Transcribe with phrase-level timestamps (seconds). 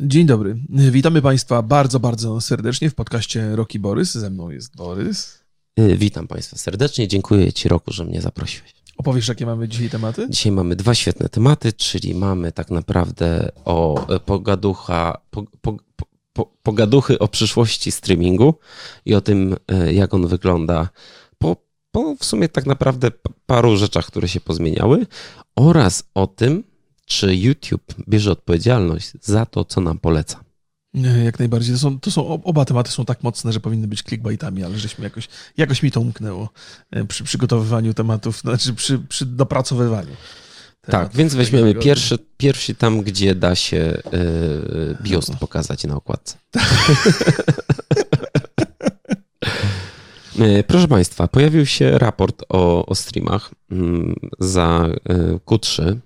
[0.00, 0.56] Dzień dobry.
[0.68, 4.14] Witamy Państwa bardzo, bardzo serdecznie w podcaście Roki Borys.
[4.14, 5.44] Ze mną jest Borys.
[5.80, 7.08] Y, Witam Państwa serdecznie.
[7.08, 8.74] Dziękuję Ci, Roku, że mnie zaprosiłeś.
[8.96, 10.26] Opowiesz, jakie mamy dzisiaj tematy?
[10.30, 15.76] Dzisiaj mamy dwa świetne tematy, czyli mamy tak naprawdę o e, pogaducha, po, po,
[16.32, 18.54] po, pogaduchy o przyszłości streamingu
[19.04, 20.88] i o tym, e, jak on wygląda
[21.38, 21.56] po,
[21.90, 23.10] po w sumie tak naprawdę
[23.46, 25.06] paru rzeczach, które się pozmieniały
[25.56, 26.64] oraz o tym,
[27.12, 30.44] czy YouTube bierze odpowiedzialność za to, co nam poleca.
[31.24, 31.74] Jak najbardziej.
[31.74, 35.04] To są, to są, oba tematy są tak mocne, że powinny być clickbaitami, ale żeśmy
[35.04, 36.48] jakoś, jakoś mi to umknęło
[36.90, 40.16] e, przy przygotowywaniu tematów, znaczy przy, przy dopracowywaniu.
[40.86, 45.36] Tak, więc weźmiemy pierwszy, pierwszy tam, gdzie da się yy, biust no.
[45.36, 46.36] pokazać na okładce.
[50.40, 54.88] E, proszę Państwa, pojawił się raport o, o streamach mm, za
[55.46, 55.96] Q3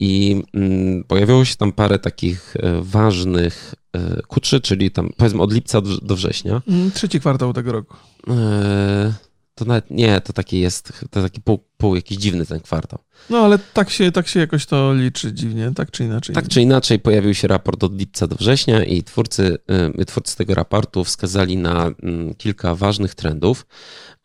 [0.00, 5.52] i mm, pojawiło się tam parę takich e, ważnych e, Q3, czyli tam powiedzmy od
[5.52, 6.62] lipca do, do września.
[6.68, 7.96] Mm, trzeci kwartał tego roku.
[8.28, 9.14] E,
[9.58, 12.98] to nawet nie, to taki jest, to taki pół, pół jakiś dziwny ten kwartał.
[13.30, 16.34] No ale tak się, tak się jakoś to liczy dziwnie, tak czy inaczej.
[16.34, 19.58] Tak czy inaczej pojawił się raport od lipca do września i twórcy,
[20.06, 23.66] twórcy tego raportu wskazali na mm, kilka ważnych trendów.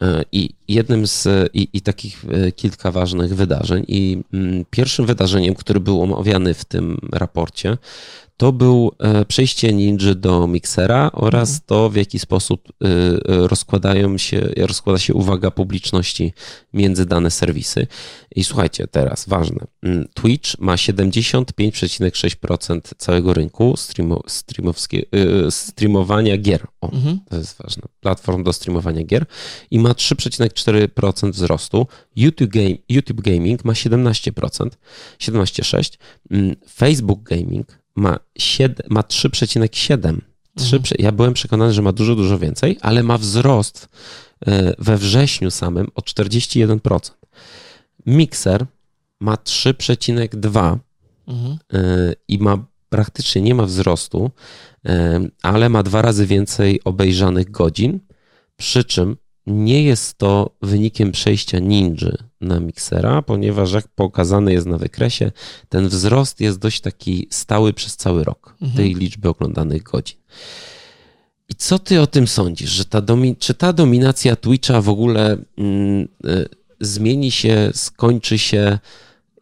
[0.02, 3.86] E, I jednym z i, i, takich e, kilka ważnych wydarzeń.
[3.88, 7.78] I mm, pierwszym wydarzeniem, które było omawiane w tym raporcie,
[8.44, 11.61] to był e, przejście Ninja do Mixera oraz mhm.
[11.66, 16.33] to, w jaki sposób e, e, rozkładają się, rozkłada się uwaga publiczności
[16.73, 17.88] między dane serwisy.
[18.36, 19.66] I słuchajcie, teraz ważne.
[19.83, 24.23] Mm, Twitch ma 75,6% całego rynku streamo,
[25.49, 26.67] streamowania gier.
[26.81, 27.19] O, mhm.
[27.30, 27.83] to jest ważne.
[27.99, 29.25] Platform do streamowania gier
[29.71, 31.88] i ma 3,4% wzrostu.
[32.16, 34.69] YouTube, game, YouTube Gaming ma 17%,
[35.19, 35.97] 17,6%.
[36.31, 40.17] Mm, Facebook Gaming ma, 7, ma 3,7.
[40.58, 40.83] Mhm.
[40.99, 43.89] Ja byłem przekonany, że ma dużo, dużo więcej, ale ma wzrost
[44.45, 47.11] e, we wrześniu samym o 41%.
[48.05, 48.65] Mixer
[49.20, 50.77] ma 3,2
[51.27, 51.58] mhm.
[51.73, 54.31] E, i ma praktycznie nie ma wzrostu,
[54.86, 57.99] e, ale ma dwa razy więcej obejrzanych godzin,
[58.58, 59.17] przy czym
[59.48, 62.11] nie jest to wynikiem przejścia Ninja
[62.42, 65.31] na Mixera, ponieważ jak pokazane jest na wykresie,
[65.70, 68.77] ten wzrost jest dość taki stały przez cały rok mhm.
[68.77, 70.17] tej liczby oglądanych godzin.
[71.49, 75.37] I co ty o tym sądzisz, że ta domi- czy ta dominacja Twitcha w ogóle
[75.58, 76.49] mm, y,
[76.80, 78.80] zmieni się, skończy się,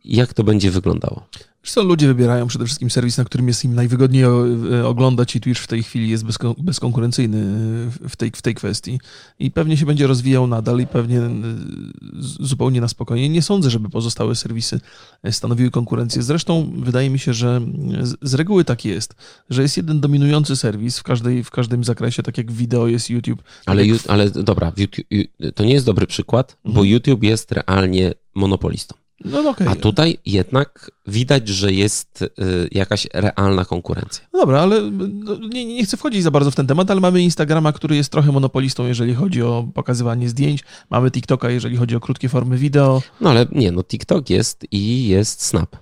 [0.06, 1.23] jak to będzie wyglądało?
[1.63, 5.61] Zresztą ludzie wybierają przede wszystkim serwis, na którym jest im najwygodniej e, oglądać i Twitch
[5.61, 6.25] w tej chwili jest
[6.57, 7.38] bezkonkurencyjny
[8.05, 8.99] e, w tej, w tej kwestii
[9.39, 11.31] i pewnie się będzie rozwijał nadal i pewnie e,
[12.39, 13.29] zupełnie na spokojnie.
[13.29, 14.79] Nie sądzę, żeby pozostałe serwisy
[15.31, 16.23] stanowiły konkurencję.
[16.23, 17.61] Zresztą wydaje mi się, że
[18.21, 19.16] z reguły tak jest,
[19.50, 23.44] że jest jeden dominujący serwis w, każdej, w każdym zakresie, tak jak wideo jest YouTube.
[23.66, 24.09] Ale, w...
[24.09, 25.05] ale dobra, YouTube,
[25.55, 26.75] to nie jest dobry przykład, mhm.
[26.75, 29.00] bo YouTube jest realnie monopolistą.
[29.25, 29.69] No, okay.
[29.69, 32.27] A tutaj jednak widać, że jest y,
[32.71, 34.25] jakaś realna konkurencja.
[34.33, 37.21] No dobra, ale no, nie, nie, chcę wchodzić za bardzo w ten temat, ale mamy
[37.21, 40.63] Instagrama, który jest trochę monopolistą, jeżeli chodzi o pokazywanie zdjęć.
[40.89, 43.01] Mamy TikToka, jeżeli chodzi o krótkie formy wideo.
[43.21, 45.75] No ale nie, no TikTok jest i jest Snap.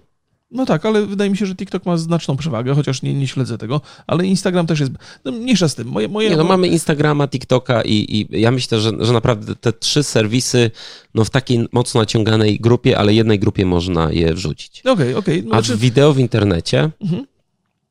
[0.52, 3.58] No tak, ale wydaje mi się, że TikTok ma znaczną przewagę, chociaż nie, nie śledzę
[3.58, 4.92] tego, ale Instagram też jest.
[5.26, 5.88] No, mniejsza z tym.
[5.88, 6.30] Moje, moje...
[6.30, 10.72] Nie, no mamy Instagrama, TikToka i, i ja myślę, że, że naprawdę te trzy serwisy
[11.16, 14.80] no, w takiej mocno naciąganej grupie, ale jednej grupie można je wrzucić.
[14.80, 15.40] Okej, okay, okej.
[15.40, 15.50] Okay.
[15.50, 15.80] No, A znaczy...
[15.80, 17.26] wideo w internecie, mhm.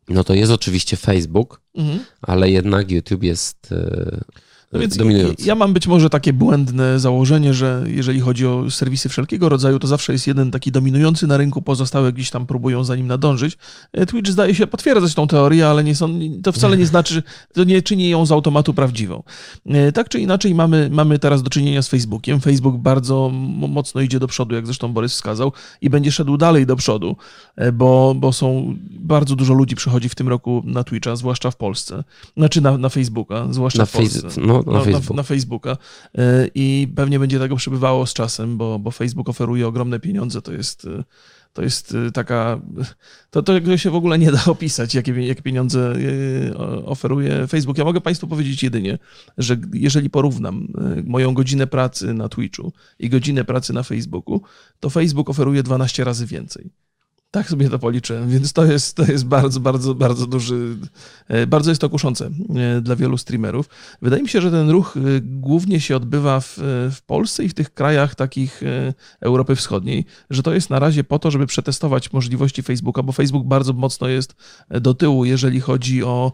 [0.08, 1.98] no to jest oczywiście Facebook, mhm.
[2.22, 3.70] ale jednak YouTube jest.
[3.70, 5.46] Yy no więc dominujący.
[5.46, 9.86] Ja mam być może takie błędne założenie, że jeżeli chodzi o serwisy wszelkiego rodzaju, to
[9.86, 13.58] zawsze jest jeden taki dominujący na rynku, pozostałe gdzieś tam próbują za nim nadążyć.
[13.92, 17.64] E, Twitch zdaje się potwierdzać tą teorię, ale nie są, to wcale nie znaczy, to
[17.64, 19.22] nie czyni ją z automatu prawdziwą.
[19.66, 22.40] E, tak czy inaczej mamy, mamy teraz do czynienia z Facebookiem.
[22.40, 23.30] Facebook bardzo
[23.68, 27.16] mocno idzie do przodu, jak zresztą Borys wskazał, i będzie szedł dalej do przodu,
[27.56, 31.56] e, bo, bo są, bardzo dużo ludzi przychodzi w tym roku na Twitcha, zwłaszcza w
[31.56, 32.04] Polsce.
[32.36, 34.28] Znaczy na, na Facebooka, zwłaszcza na w Polsce.
[34.40, 35.10] no, na, na, Facebook.
[35.10, 35.76] na, na, Facebooka
[36.18, 40.52] e, i pewnie będzie tego przybywało z czasem, bo, bo Facebook oferuje ogromne pieniądze, to
[40.52, 41.04] jest e,
[41.52, 42.60] to jest e, taka,
[43.30, 45.94] to, to się w ogóle nie da opisać, jakie, jakie pieniądze
[46.84, 47.78] oferuje Facebook.
[47.78, 48.98] Ja mogę Państwu powiedzieć jedynie,
[49.38, 50.68] że jeżeli porównam
[51.04, 54.42] moją godzinę pracy na Twitchu i godzinę pracy na Facebooku,
[54.80, 56.70] to Facebook oferuje 12 razy więcej.
[57.30, 60.76] Tak sobie to policzyłem, więc to jest, to jest bardzo, bardzo, bardzo duży,
[61.28, 63.68] e, bardzo jest to kuszące e, dla wielu streamerów.
[64.02, 66.58] Wydaje mi się, że ten ruch e, głównie się odbywa w,
[66.92, 68.60] w Polsce i w tych krajach takich
[69.20, 73.46] Europy Wschodniej, że to jest na razie po to, żeby przetestować możliwości Facebooka, bo Facebook
[73.46, 74.34] bardzo mocno jest
[74.70, 76.32] do tyłu, jeżeli chodzi o,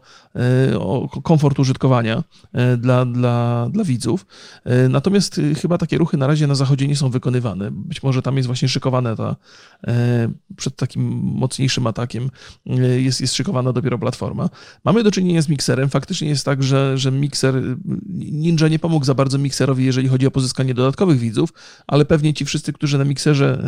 [0.79, 2.25] o komfort użytkowania
[2.79, 4.27] dla, dla, dla widzów.
[4.89, 7.71] Natomiast chyba takie ruchy na razie na zachodzie nie są wykonywane.
[7.71, 9.37] Być może tam jest właśnie szykowane ta
[10.57, 12.31] przed takim mocniejszym atakiem
[12.67, 14.51] e, jest, jest szykowana dopiero platforma.
[14.85, 15.89] Mamy do czynienia z mikserem.
[15.89, 17.55] Faktycznie jest tak, że, że mikser,
[18.15, 21.53] Ninja nie pomógł za bardzo mikserowi, jeżeli chodzi o pozyskanie dodatkowych widzów,
[21.87, 23.65] ale pewnie ci wszyscy, którzy na mikserze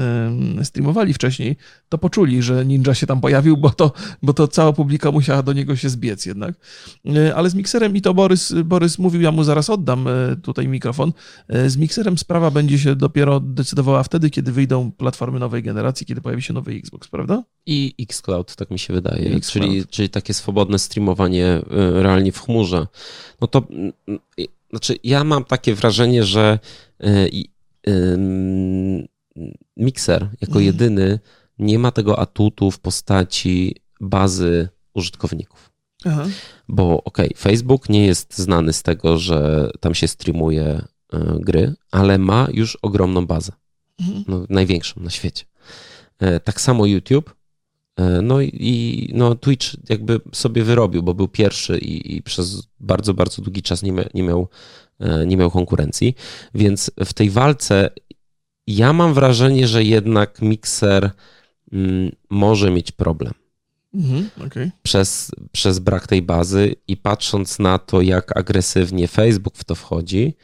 [0.63, 1.57] streamowali wcześniej,
[1.89, 3.93] to poczuli, że Ninja się tam pojawił, bo to,
[4.23, 6.55] bo to cała publika musiała do niego się zbiec jednak.
[7.07, 10.69] E, ale z mikserem i to Borys, Borys mówił, ja mu zaraz oddam e, tutaj
[10.69, 11.13] mikrofon.
[11.67, 16.43] Z mikserem sprawa będzie się dopiero decydowała wtedy, kiedy wyjdą platformy nowej generacji, kiedy pojawi
[16.43, 17.43] się nowy Xbox prawda?
[17.67, 22.87] I xCloud, tak mi się wydaje, czyli, czyli takie swobodne streamowanie y, realnie w chmurze.
[23.41, 23.93] No to mm,
[24.41, 26.59] y, znaczy, ja mam takie wrażenie, że
[27.05, 27.31] y,
[29.77, 30.65] Mixer jako mhm.
[30.65, 31.19] jedyny
[31.59, 35.71] nie ma tego atutu w postaci bazy użytkowników.
[36.05, 36.27] Aha.
[36.69, 40.83] Bo okej, okay, Facebook nie jest znany z tego, że tam się streamuje
[41.41, 43.53] gry, ale ma już ogromną bazę.
[44.01, 44.25] Mhm.
[44.29, 45.45] No, największą na świecie.
[46.19, 47.35] E, tak samo YouTube.
[47.97, 53.15] E, no i no Twitch jakby sobie wyrobił, bo był pierwszy i, i przez bardzo,
[53.15, 54.49] bardzo długi czas nie, nie, miał,
[55.01, 56.15] e, nie miał konkurencji.
[56.55, 57.91] Więc w tej walce
[58.67, 61.11] ja mam wrażenie, że jednak Mixer
[61.73, 63.33] mm, może mieć problem.
[63.95, 64.71] Mhm, okay.
[64.83, 70.37] przez, przez brak tej bazy i patrząc na to, jak agresywnie Facebook w to wchodzi,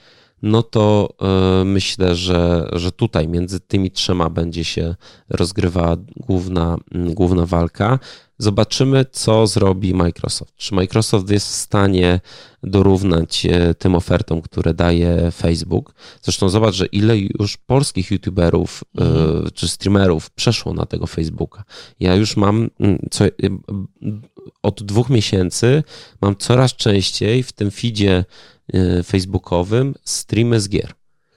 [0.43, 4.95] no to e, myślę, że, że tutaj między tymi trzema będzie się
[5.29, 7.99] rozgrywała główna, główna walka.
[8.39, 10.57] Zobaczymy, co zrobi Microsoft.
[10.57, 12.21] Czy Microsoft jest w stanie
[12.63, 15.95] dorównać e, tym ofertom, które daje Facebook?
[16.23, 19.51] Zresztą zobacz, że ile już polskich youtuberów e, mhm.
[19.55, 21.65] czy streamerów przeszło na tego Facebooka.
[22.01, 22.71] Ja już mam
[23.11, 23.25] co,
[24.63, 25.83] od dwóch miesięcy
[26.21, 28.25] mam coraz częściej w tym feedzie
[29.05, 30.93] facebookowym streamy z gier.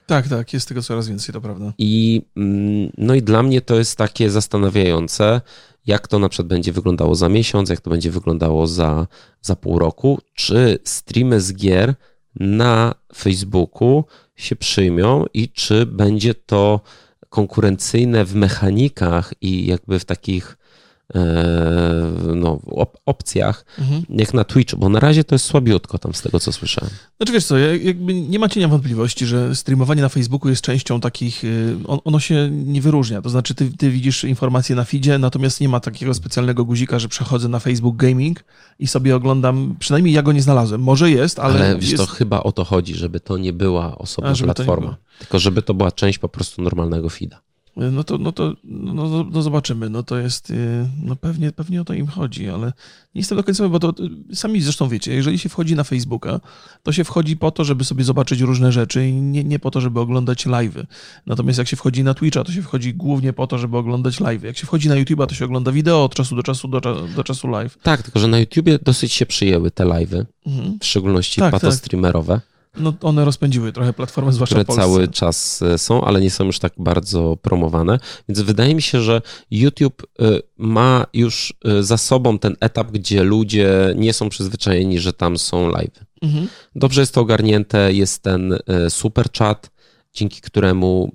[0.06, 1.74] Tak, tak, jest tego coraz więcej, to prawda.
[1.78, 5.42] I, mm, no i dla mnie to jest takie zastanawiające,
[5.86, 9.08] jak to na przykład będzie wyglądało za miesiąc, jak to będzie wyglądało za,
[9.42, 11.96] za pół roku, czy streamy z gier
[12.36, 14.04] na Facebooku
[14.36, 16.82] się przyjmią i czy będzie to
[17.30, 20.65] konkurencyjne w mechanikach i jakby w takich E,
[22.36, 24.04] no, op opcjach, mhm.
[24.10, 26.92] jak na Twitchu, bo na razie to jest słabiutko tam z tego, co słyszałem.
[27.18, 31.44] Znaczy wiesz co, jakby nie ma cienia wątpliwości, że streamowanie na Facebooku jest częścią takich,
[31.44, 35.62] y, on, ono się nie wyróżnia, to znaczy ty, ty, widzisz informacje na feedzie, natomiast
[35.62, 38.44] nie ma takiego specjalnego guzika, że przechodzę na Facebook Gaming
[38.80, 41.56] i sobie oglądam, przynajmniej ja go nie znalazłem, może jest, ale...
[41.56, 42.04] Ale wiesz, jest...
[42.04, 45.74] to chyba o to chodzi, żeby to nie była osobna A, platforma, tylko żeby to
[45.74, 47.45] była część po prostu normalnego feeda
[47.76, 49.90] no to, no to no, no, no, zobaczymy.
[49.90, 52.66] No to jest, y, no pewnie, pewnie o to im chodzi, ale
[53.16, 53.94] nie jestem do końca, bo to
[54.34, 56.40] sami zresztą wiecie, jeżeli się wchodzi na Facebooka,
[56.84, 59.82] to się wchodzi po to, żeby sobie zobaczyć różne rzeczy i nie, nie po to,
[59.82, 60.86] żeby oglądać live'y.
[61.26, 64.46] Natomiast jak się wchodzi na Twitcha, to się wchodzi głównie po to, żeby oglądać live'y.
[64.46, 66.82] Jak się wchodzi na YouTube'a, to się ogląda wideo od czasu do czasu do,
[67.16, 67.78] do czasu live.
[67.84, 70.80] Tak, tylko że na YouTubie dosyć się przyjęły te live'y, mhm.
[70.80, 72.34] w szczególności tak, patostreamerowe.
[72.34, 72.55] Tak.
[72.78, 76.60] No, one rozpędziły trochę platformę, zwłaszcza które cały czas e, są, ale nie są już
[76.60, 78.00] tak bardzo promowane.
[78.30, 80.26] Więc wydaje mi się, że YouTube e,
[80.58, 85.70] ma już e, za sobą ten etap, gdzie ludzie nie są przyzwyczajeni, że tam są
[85.70, 86.00] live.
[86.22, 86.48] Mhm.
[86.76, 88.58] Dobrze jest to ogarnięte, jest ten
[88.90, 89.72] super chat,
[90.14, 91.12] dzięki któremu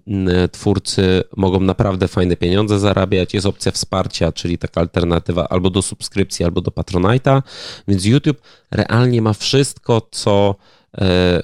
[0.53, 3.35] twórcy mogą naprawdę fajne pieniądze zarabiać.
[3.35, 7.43] Jest opcja wsparcia, czyli taka alternatywa albo do subskrypcji, albo do Patronite'a.
[7.89, 10.55] Więc YouTube realnie ma wszystko, co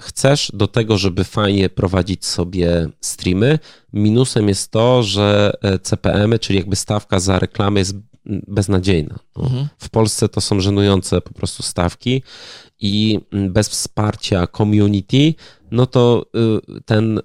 [0.01, 3.59] chcesz do tego, żeby fajnie prowadzić sobie streamy.
[3.93, 9.19] Minusem jest to, że e, CPM, czyli jakby stawka za reklamę jest beznadziejna.
[9.37, 9.69] No, mhm.
[9.79, 12.23] W Polsce to są żenujące po prostu stawki
[12.81, 15.35] i bez wsparcia community,
[15.71, 16.27] no to
[16.77, 17.21] y, ten,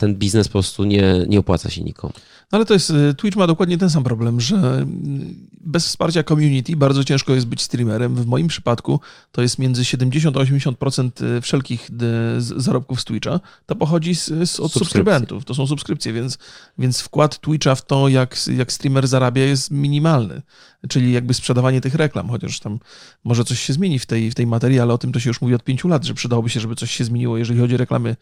[0.00, 2.12] ten biznes po prostu nie, nie opłaca się nikomu.
[2.52, 6.22] No ale to jest, y, Twitch ma dokładnie ten sam problem, że mm, bez wsparcia
[6.22, 8.14] community bardzo ciężko jest być streamerem.
[8.14, 9.00] W moim przypadku
[9.32, 11.90] to jest między 70 a 80% y, wszelkich
[12.38, 13.40] zarobków z Twitcha.
[13.66, 15.44] To pochodzi z, z, od subskrybentów.
[15.44, 16.38] To są subskrypcje, więc,
[16.78, 20.42] więc wkład Twitcha w to, jak, jak streamer zarabia jest minimalny.
[20.88, 22.78] czyli jakby sprzedawanie tych reklam, chociaż tam
[23.24, 25.40] może coś się zmieni w tej, w tej materii, ale o tym to się już
[25.40, 28.16] mówi od pięciu lat, że przydałoby się, żeby coś się zmieniło, jeżeli chodzi o reklamy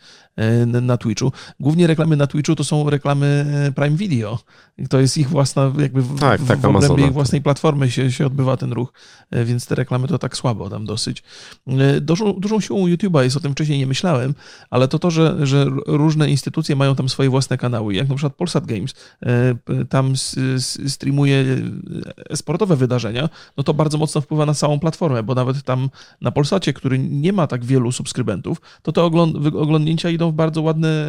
[0.82, 1.32] na Twitchu.
[1.68, 4.38] Głównie reklamy na Twitchu to są reklamy e, Prime Video.
[4.90, 8.26] To jest ich własna, jakby w, tak, tak, w obrębie ich własnej platformy się, się
[8.26, 8.92] odbywa ten ruch,
[9.30, 11.22] e, więc te reklamy to tak słabo tam dosyć.
[12.00, 14.34] Dużą, dużą siłą YouTube'a jest, o tym wcześniej nie myślałem,
[14.70, 18.34] ale to to, że, że różne instytucje mają tam swoje własne kanały, jak na przykład
[18.34, 18.94] Polsat Games,
[19.88, 20.12] tam
[20.88, 21.44] streamuje
[22.34, 26.72] sportowe wydarzenia, no to bardzo mocno wpływa na całą platformę, bo nawet tam na Polsacie,
[26.72, 31.06] który nie ma tak wielu subskrybentów, to te oglądnięcia idą w bardzo ładne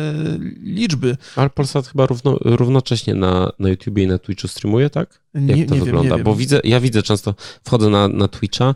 [0.63, 1.17] liczby.
[1.35, 5.19] Ale Polsat chyba równo, równocześnie na, na YouTubie i na Twitchu streamuje, tak?
[5.33, 6.15] Jak nie, to nie wygląda?
[6.15, 8.75] Wiem, bo widzę, ja widzę często, wchodzę na, na Twitcha,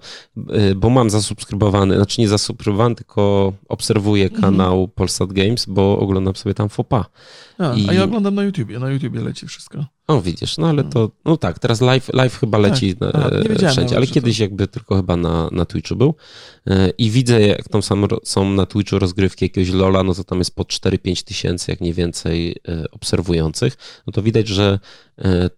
[0.72, 4.42] y, bo mam zasubskrybowany, znaczy nie zasubskrybowany, tylko obserwuję Mhm.
[4.42, 7.06] kanał Polsat Games, bo oglądam sobie tam FOPA.
[7.58, 9.86] A, I- a ja oglądam na YouTubie, na YouTubie leci wszystko.
[10.08, 13.72] O, widzisz, no ale to, no tak, teraz live, live chyba leci Tak, e, tak,
[13.72, 16.16] wszędzie, ale kiedyś jakby tylko chyba na, na Twitchu był.
[16.68, 20.40] E, I widzę, jak tam sam, są na Twitchu rozgrywki jakiegoś Lola, no to tam
[20.40, 23.78] jest po 4-5 tysięcy, jak nie więcej e, obserwujących.
[24.08, 24.80] No to widać, że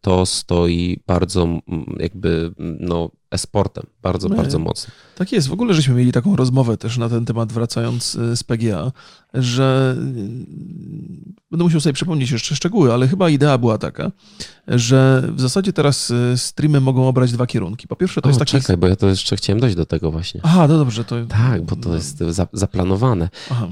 [0.01, 1.47] to stoi bardzo
[1.99, 4.93] jakby, no, e-sportem, bardzo, No, bardzo mocno.
[5.15, 5.47] Tak jest.
[5.47, 8.91] W ogóle żeśmy mieli taką rozmowę też na ten temat, wracając y, z PGA,
[9.33, 10.01] że y,
[11.51, 14.11] będę musiał sobie przypomnieć jeszcze szczegóły, ale chyba idea była taka,
[14.67, 17.87] że w zasadzie teraz streamy mogą obrać dwa kierunki.
[17.87, 18.51] Po pierwsze, to o, jest taki.
[18.51, 20.41] czekaj, bo ja to jeszcze chciałem dojść do tego właśnie.
[20.43, 21.15] Aha, no dobrze, to.
[21.25, 23.29] Tak, bo to no, jest za, zaplanowane.
[23.51, 23.67] Aha.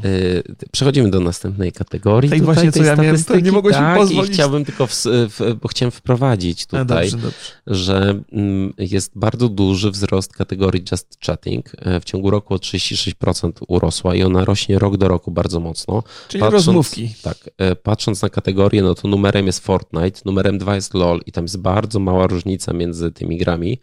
[0.72, 2.30] Przechodzimy do następnej kategorii.
[2.30, 4.32] Tej tutaj, właśnie, co ja miałem, nie mogłeś mi tak, pozwolić.
[4.32, 7.38] I chciałbym tylko, w, w, chciałem wprowadzić tutaj, dobrze, dobrze.
[7.68, 11.72] że mm, jest bardzo duży wzrost kategorii Just Chatting.
[11.80, 16.04] E, W ciągu roku o 36% urosła i ona rośnie rok do roku bardzo mocno.
[16.28, 17.14] Czyli rozmówki.
[17.22, 21.32] Tak, e, patrząc na kategorię, no to numerem jest Fortnite, numerem dwa jest LoL i
[21.32, 23.80] tam jest bardzo mała różnica między tymi grami.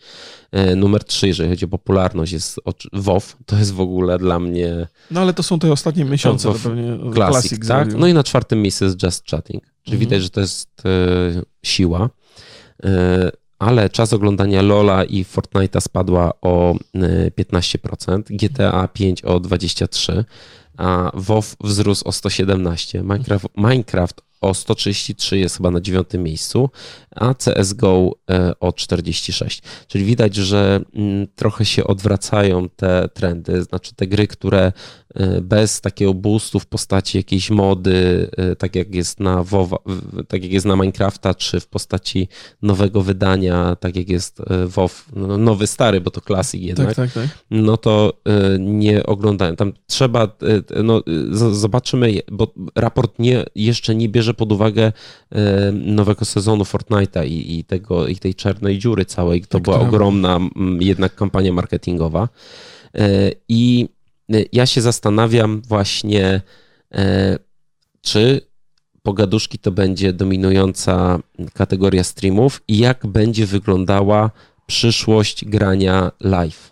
[0.52, 2.60] E, Numer trzy, jeżeli chodzi o popularność, jest
[2.92, 3.36] WoW.
[3.46, 6.60] To jest w ogóle dla mnie No ale to są te ostatnie miesiące, to to
[6.60, 7.66] pewnie Classic, Classic tak?
[7.66, 7.98] zrobił.
[7.98, 10.00] No i na czwartym miejscu jest Just Chatting, czyli Mhm.
[10.00, 10.90] widać, że to jest e,
[11.62, 12.10] siła.
[12.84, 20.24] E, ale czas oglądania Lola i Fortnite'a spadła o e, 15%, GTA 5 o 23%,
[20.76, 26.70] a WoW wzrósł o 117%, Minecraft, Minecraft o 133 jest chyba na dziewiątym miejscu,
[27.16, 29.62] a CSGO e, o 46.
[29.88, 34.72] Czyli widać, że mm, trochę się odwracają te trendy, znaczy te gry, które
[35.14, 39.78] e, bez takiego boostu w postaci jakiejś mody, e, tak jak jest na WoWa,
[40.28, 42.28] tak jak jest na Minecrafta, czy w postaci
[42.62, 46.96] nowego wydania, tak jak jest e, WoW, no, nowy stary, bo to klasyk jednak, tak,
[46.96, 47.38] tak, tak.
[47.50, 48.12] no to
[48.58, 49.56] nie oglądałem.
[49.56, 50.36] Tam trzeba,
[50.84, 51.02] no,
[51.52, 54.92] zobaczymy, bo raport nie, jeszcze nie bierze pod uwagę
[55.32, 55.36] y,
[55.72, 59.40] nowego sezonu Fortnite'a i, i, tego, i tej czarnej dziury całej.
[59.42, 60.38] To Tak, była która- ogromna
[60.80, 62.28] jednak kampania marketingowa.
[62.96, 63.00] Y,
[63.48, 63.88] I
[64.34, 66.40] y, ja się zastanawiam właśnie,
[68.02, 68.40] czy
[69.02, 71.18] pogaduszki to będzie dominująca
[71.54, 74.30] kategoria streamów i jak będzie wyglądała
[74.66, 76.69] przyszłość grania live.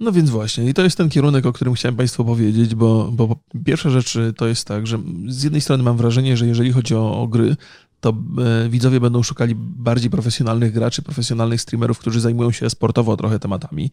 [0.00, 3.36] No więc właśnie, i to jest ten kierunek, o którym chciałem Państwu powiedzieć, bo, bo
[3.64, 7.20] pierwsza rzecz to jest tak, że z jednej strony mam wrażenie, że jeżeli chodzi o,
[7.22, 7.56] o gry,
[8.00, 13.38] to e, widzowie będą szukali bardziej profesjonalnych graczy, profesjonalnych streamerów, którzy zajmują się sportowo trochę
[13.38, 13.90] tematami.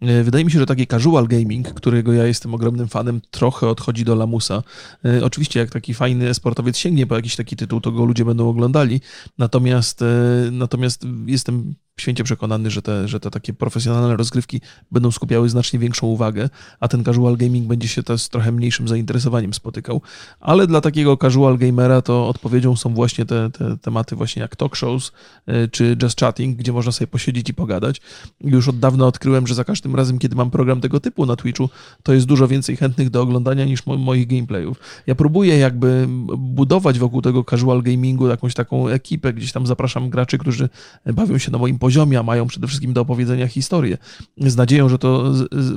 [0.00, 4.04] E, Wydaje mi się, że taki casual gaming, którego ja jestem ogromnym fanem, trochę odchodzi
[4.04, 4.62] do lamusa.
[5.04, 8.48] E, Oczywiście jak taki fajny sportowiec sięgnie po jakiś taki tytuł, to go ludzie będą
[8.48, 9.00] oglądali,
[9.38, 10.04] natomiast,
[10.52, 14.60] natomiast jestem święcie przekonany, że te, że te takie profesjonalne rozgrywki
[14.90, 16.48] będą skupiały znacznie większą uwagę,
[16.80, 20.02] a ten casual gaming będzie się też z trochę mniejszym zainteresowaniem spotykał.
[20.40, 24.76] Ale dla takiego casual gamera to odpowiedzią są właśnie te, te tematy właśnie jak talk
[24.76, 25.12] shows
[25.48, 28.00] y, czy just chatting, gdzie można sobie posiedzieć i pogadać.
[28.40, 31.70] Już od dawna odkryłem, że za każdym razem, kiedy mam program tego typu na Twitchu,
[32.02, 34.80] to jest dużo więcej chętnych do oglądania niż mo- moich gameplayów.
[35.06, 36.06] Ja próbuję jakby
[36.38, 40.68] budować wokół tego casual gamingu jakąś taką ekipę, gdzieś tam zapraszam graczy, którzy
[41.14, 43.98] bawią się na moim poziomie, a mają przede wszystkim do opowiedzenia historię.
[44.38, 45.32] Z nadzieją, że to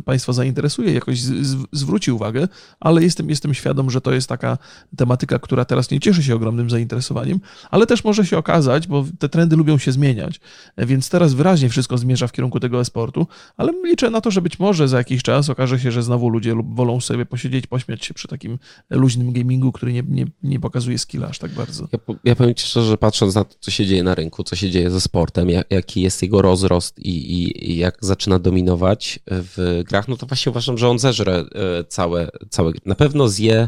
[0.06, 2.48] Państwa zainteresuje, jakoś z, z, zwróci uwagę,
[2.80, 4.58] ale jestem, jestem świadom, że to jest taka
[4.98, 7.40] tematyka, która teraz nie cieszy się ogromnym zainteresowaniem,
[7.72, 10.40] ale też może się okazać, bo te trendy lubią się zmieniać,
[10.78, 14.60] więc teraz wyraźnie wszystko zmierza w kierunku tego e-sportu, ale liczę na to, że być
[14.60, 18.28] może za jakiś czas okaże się, że znowu ludzie wolą sobie posiedzieć, pośmiać się przy
[18.28, 21.88] takim luźnym gamingu, który nie, nie, nie pokazuje skilla aż tak bardzo.
[21.92, 24.56] Ja, ja powiem Ci szczerze, że patrząc na to, co się dzieje na rynku, co
[24.56, 29.20] się dzieje ze sportem, jak, jaki jest jego rozrost i, i, i jak zaczyna dominować
[29.28, 31.46] w grach, no to właśnie uważam, że on zeżre e,
[31.84, 32.72] całe, całe.
[32.86, 33.68] Na pewno zje,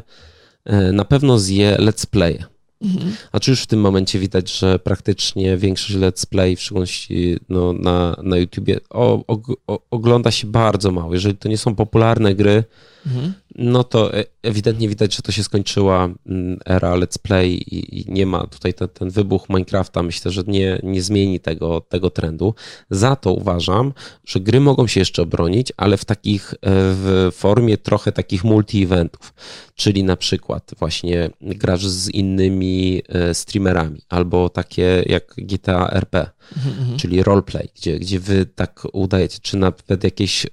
[0.65, 2.43] e, na pewno zje let's play.
[2.81, 3.15] Mhm.
[3.31, 7.73] A czy już w tym momencie widać, że praktycznie większość let's play, w szczególności no,
[7.73, 9.23] na, na YouTubie, o,
[9.67, 11.13] o, ogląda się bardzo mało.
[11.13, 12.63] Jeżeli to nie są popularne gry,
[13.05, 13.33] mhm.
[13.55, 18.11] no to e, ewidentnie widać, że to się skończyła mm, era let's play i, i
[18.11, 20.03] nie ma tutaj ten, ten, wybuch Minecrafta.
[20.03, 22.53] Myślę, że nie, nie zmieni tego, tego trendu.
[22.89, 23.93] Za to uważam,
[24.25, 29.33] że gry mogą się jeszcze obronić, ale w takich, e, w formie trochę takich multi-eventów,
[29.75, 32.70] czyli na przykład właśnie grasz z innymi
[33.09, 39.39] e, streamerami, albo takie jak GTA RP, mhm, czyli roleplay, gdzie, gdzie wy tak udajecie,
[39.41, 40.47] czy nawet jakieś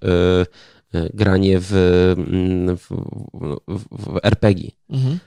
[0.95, 1.73] E, granie w,
[2.17, 2.89] mm, w,
[3.69, 4.71] w, w RPG.
[4.91, 5.19] Mhm.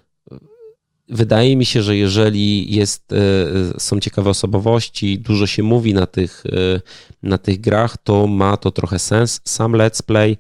[1.10, 6.44] Wydaje mi się, że jeżeli jest, e, są ciekawe osobowości, dużo się mówi na tych,
[6.46, 6.82] e,
[7.24, 9.42] na tych grach, to ma to trochę sens.
[9.46, 10.38] Sam let's play,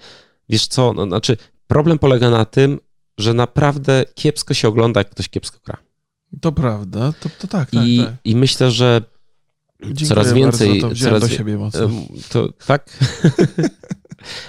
[0.49, 2.79] wiesz co, no, znaczy problem polega na tym,
[3.17, 5.77] że naprawdę kiepsko się ogląda, jak ktoś kiepsko gra.
[6.41, 8.13] To prawda, to, to tak, tak, I, tak.
[8.25, 9.01] I myślę, że
[9.83, 10.69] Dziękuję coraz więcej.
[10.81, 11.89] Bardzo, to coraz, do siebie mocno.
[12.29, 12.89] To, tak?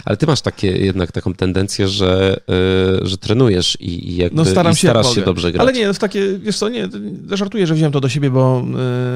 [0.05, 2.41] Ale ty masz takie, jednak taką tendencję, że,
[3.01, 5.63] yy, że trenujesz i, i jakby no staram i się, starasz się dobrze grać.
[5.63, 6.89] Ale nie, w takie, wiesz co, nie,
[7.31, 8.67] żartuję, że wziąłem to do siebie, bo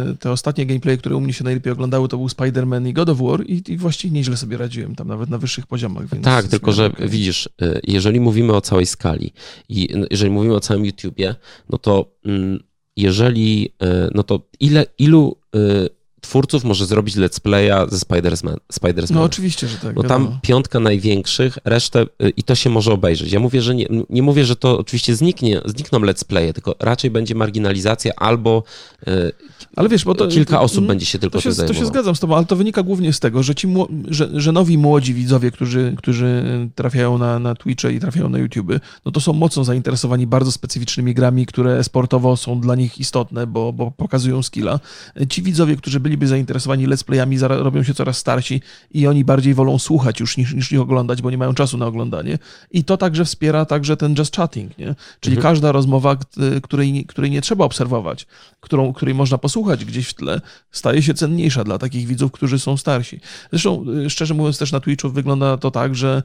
[0.06, 3.08] yy, te ostatnie gameplay, które u mnie się najlepiej oglądały, to był Spider-Man i God
[3.08, 6.04] of War i, i właściwie nieźle sobie radziłem tam, nawet na wyższych poziomach.
[6.22, 7.08] tak, tylko że okay.
[7.08, 9.32] widzisz, y, jeżeli mówimy o całej skali
[9.68, 11.34] i jeżeli mówimy o całym YouTubie,
[11.70, 12.58] no to mm,
[12.96, 15.88] jeżeli, y, no to ile, ilu y,
[16.20, 18.56] twórców może zrobić let's playa ze Spider-Man.
[18.72, 19.96] Spider no oczywiście, że tak.
[19.96, 23.32] No tam piątka największych, resztę y, i to się może obejrzeć.
[23.32, 27.10] Ja mówię, że nie, nie mówię, że to oczywiście zniknie, znikną let's playe, tylko raczej
[27.10, 28.62] będzie marginalizacja albo
[29.08, 29.32] y,
[29.76, 32.16] ale wiesz, bo to, kilka osób to, będzie się tylko to się, to się zgadzam
[32.16, 33.68] z tobą, ale to wynika głównie z tego, że ci
[34.08, 36.42] że, że nowi młodzi widzowie, którzy, którzy
[36.74, 38.72] trafiają na, na Twitche i trafiają na YouTube,
[39.04, 43.72] no to są mocno zainteresowani bardzo specyficznymi grami, które sportowo są dla nich istotne, bo,
[43.72, 44.80] bo pokazują skilla.
[45.28, 48.60] Ci widzowie, którzy byliby zainteresowani let's playami, robią się coraz starsi
[48.90, 51.86] i oni bardziej wolą słuchać już niż, niż ich oglądać, bo nie mają czasu na
[51.86, 52.38] oglądanie.
[52.70, 54.94] I to także wspiera także ten just chatting, nie?
[55.20, 55.52] Czyli mhm.
[55.52, 56.16] każda rozmowa,
[56.62, 58.26] której, której nie trzeba obserwować,
[58.60, 62.76] którą, której można posłuchać gdzieś w tle, staje się cenniejsza dla takich widzów, którzy są
[62.76, 63.20] starsi.
[63.50, 66.22] Zresztą, y, szczerze mówiąc, też na Twitchu wygląda to tak, że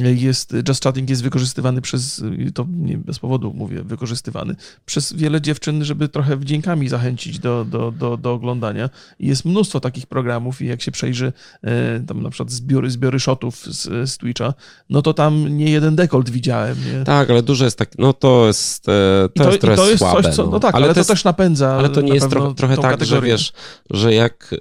[0.00, 2.24] jest, just chatting jest wykorzystywany przez,
[2.54, 7.92] to nie bez powodu mówię, wykorzystywany, przez wiele dziewczyn, żeby trochę wdziękami zachęcić do, do,
[7.92, 8.90] do, do oglądania.
[9.28, 13.56] Jest mnóstwo takich programów i jak się przejrzy e, tam na przykład zbiory, zbiory shotów
[13.56, 14.54] z, z Twitcha,
[14.90, 16.76] no to tam nie jeden dekolt widziałem.
[16.92, 17.04] Nie?
[17.04, 18.92] Tak, ale dużo jest tak, no to jest, e,
[19.34, 20.22] to, to jest to jest słabe.
[20.22, 20.50] Coś, co, no.
[20.50, 22.90] no tak, ale, ale to, jest, też napędza Ale to nie jest trochę, trochę tak,
[22.90, 23.30] kategorię.
[23.30, 23.52] że wiesz,
[23.90, 24.58] że jak y,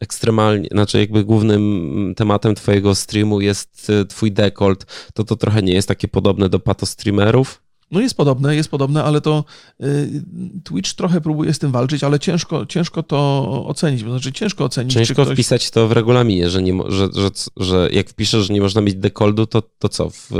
[0.00, 5.88] ekstremalnie, znaczy jakby głównym tematem twojego streamu jest twój dekolt, to to trochę nie jest
[5.88, 7.62] takie podobne do patostreamerów.
[7.90, 9.44] No jest podobne, jest podobne, ale to
[9.82, 10.22] y,
[10.64, 14.00] Twitch trochę próbuje z tym walczyć, ale ciężko, ciężko to ocenić.
[14.00, 14.94] Znaczy ciężko ocenić.
[14.94, 15.34] Ciężko ktoś...
[15.34, 18.94] wpisać to w regulaminie, że, nie, że, że, że jak wpiszesz, że nie można mieć
[18.94, 20.10] dekoldu, to, to co?
[20.10, 20.30] W,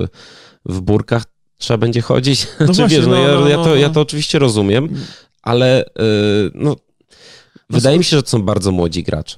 [0.64, 1.24] w burkach
[1.58, 2.46] trzeba będzie chodzić?
[2.60, 3.94] No Czy właśnie, wiesz, no, no, ja, no, ja, to, ja no.
[3.94, 4.88] to oczywiście rozumiem,
[5.42, 5.90] ale y,
[6.54, 6.76] no,
[7.70, 9.36] wydaje mi się, że to są bardzo młodzi gracze.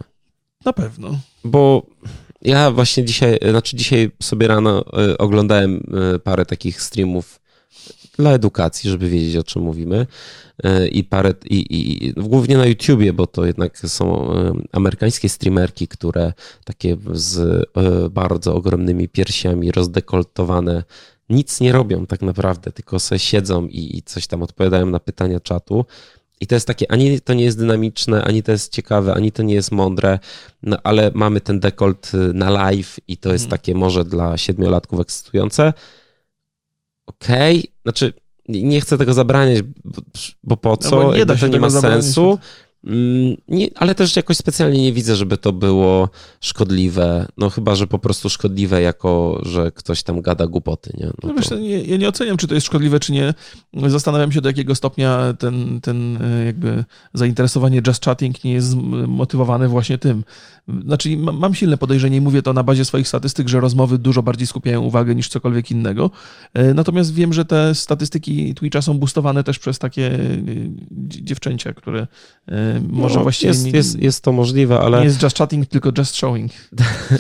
[0.64, 1.18] Na pewno.
[1.44, 1.86] Bo
[2.42, 5.92] ja właśnie dzisiaj, znaczy dzisiaj sobie rano y, oglądałem
[6.24, 7.41] parę takich streamów
[8.18, 10.06] dla edukacji, żeby wiedzieć o czym mówimy
[10.64, 14.34] y, i parę, i, i głównie na YouTubie, bo to jednak są
[14.72, 16.32] amerykańskie streamerki, które
[16.64, 17.66] takie z
[18.12, 20.84] bardzo ogromnymi piersiami rozdekoltowane
[21.30, 25.40] nic nie robią tak naprawdę, tylko se siedzą i, i coś tam odpowiadają na pytania
[25.40, 25.84] czatu
[26.40, 29.42] i to jest takie, ani to nie jest dynamiczne, ani to jest ciekawe, ani to
[29.42, 30.18] nie jest mądre,
[30.62, 33.60] no ale mamy ten dekolt y, na live i to jest mhm.
[33.60, 35.72] takie może dla siedmiolatków ekscytujące.
[37.06, 37.71] Okej, okay.
[37.82, 38.12] Znaczy
[38.48, 39.62] nie chcę tego zabraniać,
[40.44, 40.96] bo, po co?
[40.96, 42.24] No bo nie da się to nie ma sensu.
[42.24, 42.38] Mm,
[43.48, 46.08] nie, ale też jakoś specjalnie nie widzę, żeby to było
[46.40, 47.26] szkodliwe.
[47.36, 50.92] No chyba, że po prostu szkodliwe jako, że ktoś tam gada głupoty.
[50.98, 51.06] Nie?
[51.06, 53.34] No no myślę, nie, ja nie oceniam, czy to jest szkodliwe, czy nie.
[53.86, 59.68] Zastanawiam się, do jakiego stopnia ten, ten e, jakby zainteresowanie just chatting nie jest motywowane
[59.68, 60.24] właśnie tym.
[60.84, 64.46] Znaczy, mam silne podejrzenie i mówię to na bazie swoich statystyk, że rozmowy dużo bardziej
[64.46, 66.10] skupiają uwagę niż cokolwiek innego.
[66.54, 70.18] E, natomiast wiem, że te statystyki Twitcha są boostowane też przez takie e,
[71.08, 72.06] dziewczęcia, które
[72.90, 73.48] może no, właściwie.
[73.48, 74.98] Jest, nie, jest, jest to możliwe, ale.
[74.98, 76.52] Nie jest just chatting, tylko just showing.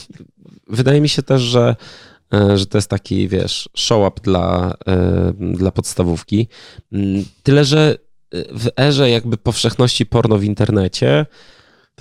[0.68, 1.76] Wydaje mi się też, że
[2.54, 4.74] że to jest taki, wiesz, show-up dla,
[5.36, 6.48] dla podstawówki.
[6.92, 7.96] Mm, tyle, że
[8.32, 11.26] w erze jakby powszechności porno w internecie,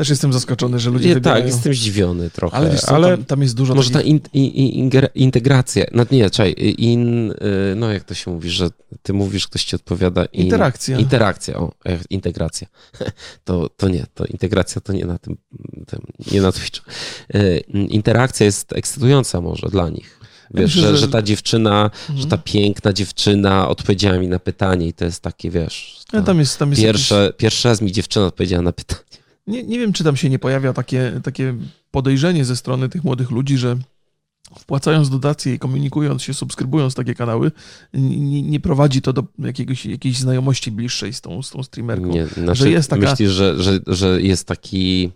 [0.02, 1.44] Też jestem zaskoczony, że ludzie Nie, wybierają.
[1.44, 4.12] tak, jestem zdziwiony trochę, Ale co, ale tam, tam jest dużo może ta takich...
[4.12, 4.52] in, in,
[4.92, 7.36] in, integracja, no nie, czekaj, in, y,
[7.76, 8.70] no jak to się mówi, że
[9.04, 10.26] ty mówisz, ktoś ci odpowiada.
[10.26, 11.00] In, Interakcja.
[11.00, 12.68] Interakcja, o, e, integracja.
[13.46, 15.38] To, to nie, to integracja to nie na tym,
[15.88, 16.90] tym nie na Twitchu.
[17.36, 17.60] Y,
[17.90, 20.20] Interakcja jest ekscytująca może dla nich.
[20.54, 22.30] Ja Wiesz, że, że- że ta dziewczyna, że Mhm.
[22.30, 26.40] ta piękna dziewczyna odpowiedziała mi na pytanie i to jest takie, wiesz, Ja, ta tam
[26.40, 29.02] jest, tam jest pierwsze, pierwszy raz mi dziewczyna odpowiedziała na pytanie.
[29.52, 31.56] Nie, nie wiem, czy tam się nie pojawia takie, takie
[31.92, 33.78] podejrzenie ze strony tych młodych ludzi, że
[34.60, 37.52] wpłacając dotacje i komunikując się, subskrybując takie kanały,
[37.94, 42.08] nie, nie prowadzi to do jakiegoś, jakiejś znajomości bliższej z tą, z tą streamerką.
[42.08, 45.12] Nie, znaczy, jest taka- Myślisz, że, że, że jest taki,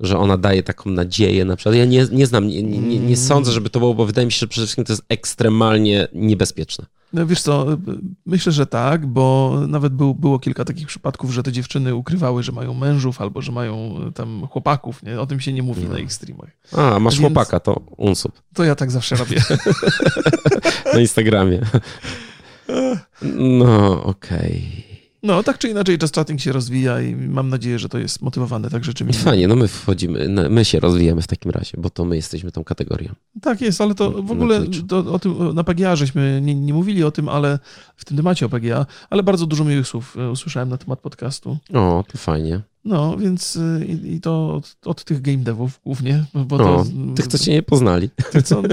[0.00, 1.74] że ona daje taką nadzieję na przykład.
[1.74, 3.08] Ja nie, nie znam, nie, nie, nie, Mm.
[3.08, 6.08] nie sądzę, żeby to było, bo wydaje mi się, że przede wszystkim to jest ekstremalnie
[6.12, 6.86] niebezpieczne.
[7.12, 7.66] No wiesz co,
[8.26, 12.52] myślę, że tak, bo nawet był, było kilka takich przypadków, że te dziewczyny ukrywały, że
[12.52, 15.20] mają mężów albo że mają tam chłopaków, nie?
[15.20, 15.92] O tym się nie mówi No.
[15.92, 16.50] na ich streamach.
[16.76, 19.42] A, masz Więc- chłopaka, to unsub To ja tak zawsze robię.
[20.94, 21.60] na Instagramie.
[23.38, 24.84] No, okej.
[25.22, 28.70] No, tak czy inaczej Just Chatting się rozwija i mam nadzieję, że to jest motywowane
[28.70, 29.22] tak rzeczywiście.
[29.22, 32.52] Fajnie, no my wchodzimy, no, my się rozwijamy w takim razie, bo to my jesteśmy
[32.52, 33.14] tą kategorią.
[33.42, 36.74] Tak jest, ale to w Na ogóle to, o tym na PGA żeśmy nie, nie
[36.74, 37.58] mówili o tym, ale
[37.96, 41.58] w tym temacie o PGA, ale bardzo dużo miłych słów e, usłyszałem na temat podcastu.
[41.74, 42.60] O, to fajnie.
[42.84, 46.84] No, więc e, i, i to od, od tych game devów głównie, bo O, to...
[47.16, 48.10] tych, co cię nie poznali.
[48.32, 48.68] Tych, co, no,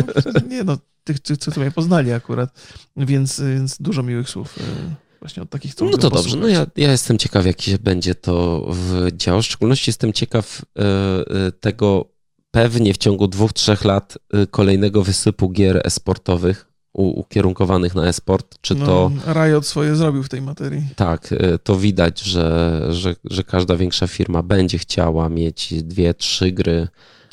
[0.49, 5.43] nie no, tych, tych, co mnie poznali akurat, więc, więc dużo miłych słów e, właśnie
[5.43, 8.65] od takich, co No to dobrze, no ja, ja jestem ciekaw, jak się będzie to
[8.69, 9.41] w działo.
[9.41, 12.05] W szczególności jestem ciekaw e, e, tego
[12.51, 18.55] pewnie w ciągu dwóch, trzech lat e, kolejnego wysypu gier esportowych ukierunkowanych na esport.
[18.61, 20.83] Czy to No, Riot swoje zrobił w tej materii.
[20.95, 26.87] tak, to widać, że, że, że każda większa firma będzie chciała mieć dwie, trzy gry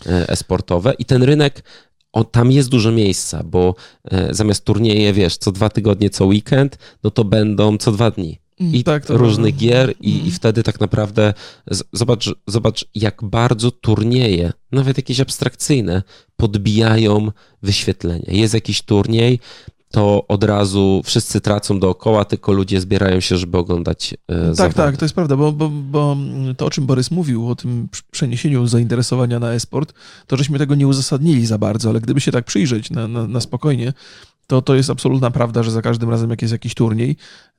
[0.07, 1.63] esportowe i ten rynek,
[2.13, 6.79] o, tam jest dużo miejsca, bo e, zamiast turnieje, wiesz, co dwa tygodnie, co weekend,
[7.03, 9.61] no to będą co dwa dni i tak, to różnych prawda.
[9.67, 10.29] gier i, Mhm.
[10.29, 11.35] i wtedy tak naprawdę
[11.71, 16.03] z- zobacz, zobacz, jak bardzo turnieje, nawet jakieś abstrakcyjne,
[16.37, 17.31] podbijają
[17.63, 18.25] wyświetlenia.
[18.33, 19.41] Jest jakiś turniej,
[19.91, 24.75] to od razu wszyscy tracą dookoła, tylko ludzie zbierają się, żeby oglądać e, Tak, zawody.
[24.75, 26.17] tak, to jest prawda, bo, bo, bo
[26.57, 29.93] to, o czym Borys mówił, o tym przeniesieniu zainteresowania na e-sport,
[30.27, 33.41] to żeśmy tego nie uzasadnili za bardzo, ale gdyby się tak przyjrzeć na, na, na
[33.41, 33.93] spokojnie,
[34.47, 37.17] to to jest absolutna prawda, że za każdym razem, jak jest jakiś turniej,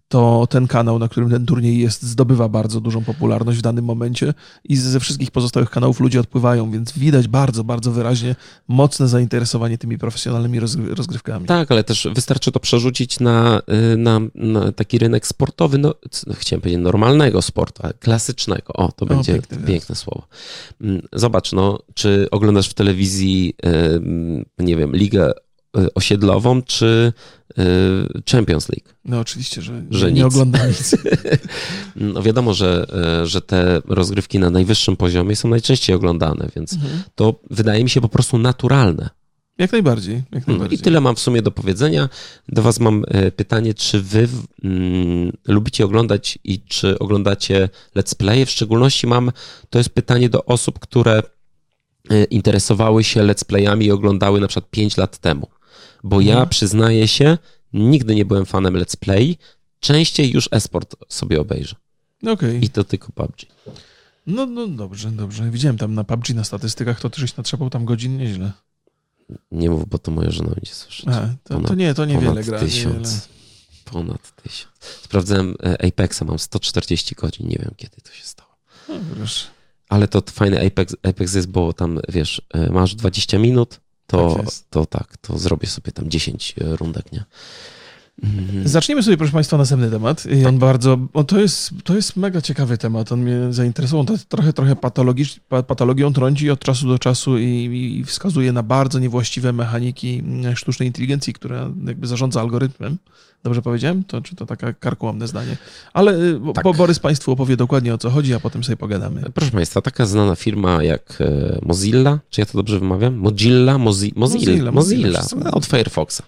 [0.10, 4.34] to ten kanał, na którym ten turniej jest, zdobywa bardzo dużą popularność w danym momencie
[4.63, 8.36] i ze wszystkich pozostałych kanałów ludzie odpływają, więc widać bardzo, bardzo wyraźnie
[8.67, 11.45] mocne zainteresowanie tymi profesjonalnymi rozgry- rozgrywkami.
[11.47, 13.62] Tak, ale też wystarczy to przerzucić na,
[13.93, 18.73] y, na, na taki rynek sportowy, no, c- chciałem powiedzieć normalnego sportu, klasycznego.
[18.73, 19.97] O, to będzie piękny piękne, wyraz.
[19.97, 20.28] słowo.
[20.82, 23.54] Mm, Zobacz, no, czy oglądasz w telewizji,
[24.60, 25.32] nie wiem, ligę
[25.95, 27.13] osiedlową, czy
[27.59, 27.63] y,
[28.31, 28.89] Champions League?
[29.05, 30.33] No oczywiście, że, Że nie nic.
[30.33, 30.95] oglądam nic.
[31.95, 32.85] No wiadomo, że,
[33.23, 37.03] y, że te rozgrywki na najwyższym poziomie są najczęściej oglądane, więc Mhm.
[37.15, 39.09] to wydaje mi się po prostu naturalne.
[39.57, 40.79] Jak najbardziej, jak Mm, najbardziej.
[40.79, 42.09] I tyle mam w sumie do powiedzenia.
[42.49, 44.27] Do Was mam e, pytanie, czy Wy
[44.63, 48.45] mm, lubicie oglądać i czy oglądacie let's play?
[48.45, 49.31] W szczególności mam,
[49.69, 51.21] to jest pytanie do osób, które
[52.09, 55.47] e, interesowały się let's playami i oglądały na przykład 5 lat temu.
[56.03, 56.49] Bo ja Mhm.
[56.49, 57.38] przyznaję się,
[57.73, 59.38] nigdy nie byłem fanem let's play,
[59.79, 61.75] częściej już esport sobie obejrzę.
[62.27, 62.65] Okej.
[62.65, 63.36] I to tylko PUBG.
[64.27, 65.51] No, no dobrze, dobrze.
[65.51, 68.51] Widziałem tam na PUBG na statystykach, to ty żeś natrzepał tam godzin nieźle.
[69.51, 71.07] Nie mów, bo to moja żona będzie słyszeć.
[71.07, 72.62] A, to, Ponad- to nie, to niewiele gra.
[72.62, 72.71] Niewiele.
[72.71, 73.29] tysiąc.
[73.86, 74.71] Ponad tysiąc.
[75.01, 78.49] Sprawdzałem e, Apexa, mam 140 godzin, nie wiem kiedy to się stało.
[78.89, 79.47] No, proszę.
[79.89, 84.38] Ale to fajny Apex, Apex jest, bo tam wiesz, e, masz 20 minut, to Tak
[84.38, 84.70] tak, jest.
[84.70, 87.24] to tak, to zrobię sobie tam 10 rundek, nie?
[88.23, 88.67] Mhm.
[88.67, 90.25] Zaczniemy sobie, proszę Państwa, następny temat.
[90.25, 93.12] I on bardzo, on to, jest, to jest mega ciekawy temat.
[93.12, 94.06] On mnie zainteresował.
[94.06, 97.45] To jest trochę, trochę patologicz, pa- patologią trąci od czasu do czasu i,
[97.99, 102.97] i wskazuje na bardzo niewłaściwe mechaniki mm, sztucznej inteligencji, która jakby zarządza algorytmem.
[103.43, 104.03] Dobrze powiedziałem?
[104.03, 105.58] To, czy to taka karkołomne zdanie?
[105.93, 106.63] Ale y, Tak.
[106.63, 109.21] bo Borys Państwu opowie dokładnie o co chodzi, a potem sobie pogadamy.
[109.34, 113.15] Proszę Państwa, taka znana firma jak e, Mozilla, czy ja to dobrze wymawiam?
[113.15, 116.21] Mozilla, Mozi, Mozilla, Mozilla, Mozilla, Mozilla, no, od Firefoxa.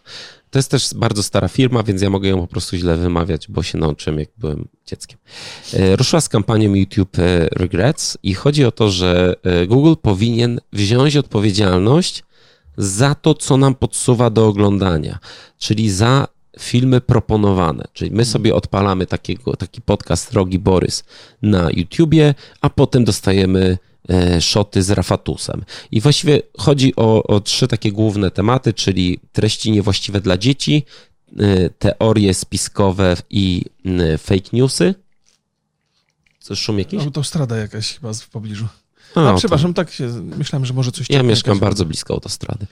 [0.52, 3.64] To jest też bardzo stara firma, więc ja mogę ją po prostu źle wymawiać, bo
[3.64, 5.18] się nauczyłem, jak byłem dzieckiem.
[5.74, 10.60] E, Ruszyła z kampanią YouTube e, Regrets i chodzi o to, że e, Google powinien
[10.74, 12.24] wziąć odpowiedzialność
[12.78, 15.20] za to, co nam podsuwa do oglądania,
[15.58, 16.28] czyli za
[16.60, 17.84] filmy proponowane.
[17.94, 21.04] Czyli my sobie odpalamy takiego, taki podcast Rogi Borys
[21.42, 23.78] na YouTubie, a potem dostajemy
[24.40, 25.64] szoty z Rafatusem.
[25.92, 30.86] I właściwie chodzi o, o trzy takie główne tematy, czyli treści niewłaściwe dla dzieci,
[31.40, 33.66] e, teorie spiskowe i
[34.18, 34.96] fake newsy.
[36.40, 37.04] Co, szum jakiś?
[37.04, 38.68] Autostrada jakaś chyba w pobliżu.
[39.16, 40.08] A, A, przepraszam, tak się,
[40.38, 41.10] myślałem, że może coś...
[41.10, 42.68] Ja mieszkam bardzo blisko autostrady.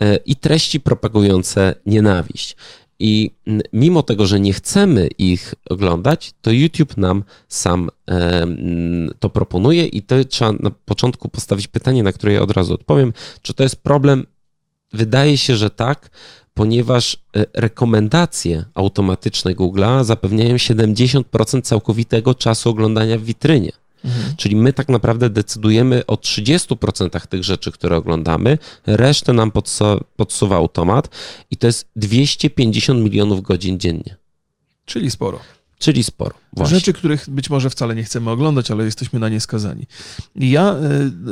[0.00, 2.56] E, I treści propagujące nienawiść.
[3.00, 3.30] I
[3.72, 8.46] mimo tego, że nie chcemy ich oglądać, to YouTube nam sam e,
[9.18, 13.12] to proponuje i to trzeba na początku postawić pytanie, na które ja od razu odpowiem.
[13.42, 14.26] Czy to jest problem?
[14.92, 16.10] Wydaje się, że tak,
[16.54, 23.79] ponieważ e, rekomendacje automatyczne Google'a zapewniają 70% całkowitego czasu oglądania w witrynie.
[24.04, 24.36] Mhm.
[24.36, 30.56] Czyli my tak naprawdę decydujemy o 30% tych rzeczy, które oglądamy, resztę nam podsu- podsuwa
[30.56, 31.08] automat
[31.50, 34.16] i to jest 250 milionów godzin dziennie.
[34.84, 35.40] Czyli sporo.
[35.80, 36.34] Czyli sporo.
[36.52, 36.76] Właśnie.
[36.76, 39.86] Rzeczy, których być może wcale nie chcemy oglądać, ale jesteśmy na nie skazani.
[40.34, 40.76] Ja,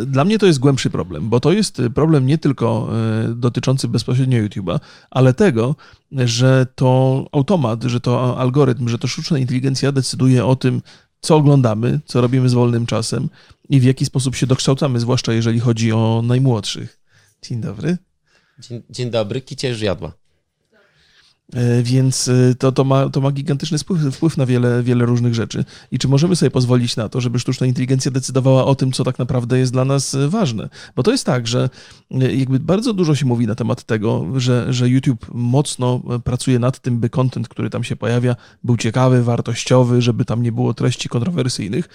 [0.01, 2.89] y, dla mnie to jest głębszy problem, bo to jest y, problem nie tylko
[3.31, 5.77] y, dotyczący bezpośrednio YouTube'a, ale tego,
[6.13, 10.83] że to automat, że to algorytm, że to sztuczna inteligencja decyduje o tym,
[11.21, 13.29] co oglądamy, co robimy z wolnym czasem
[13.69, 17.01] i w jaki sposób się dokształcamy, zwłaszcza jeżeli chodzi o najmłodszych.
[17.43, 17.99] Dzień dobry.
[18.59, 20.13] Dzień, dzień dobry, kicia już jadła.
[21.55, 23.79] E, Więc e, to, to, ma, to ma gigantyczny
[24.13, 25.65] wpływ, na wiele, wiele różnych rzeczy.
[25.91, 29.19] I czy możemy sobie pozwolić na to, żeby sztuczna inteligencja decydowała o tym, co tak
[29.19, 30.69] naprawdę jest dla nas e, ważne?
[30.97, 31.71] Bo to jest tak, że
[32.11, 37.01] jakby bardzo dużo się mówi na temat tego, że, że YouTube mocno pracuje nad tym,
[37.01, 41.89] by content, który tam się pojawia, był ciekawy, wartościowy, żeby tam nie było treści kontrowersyjnych.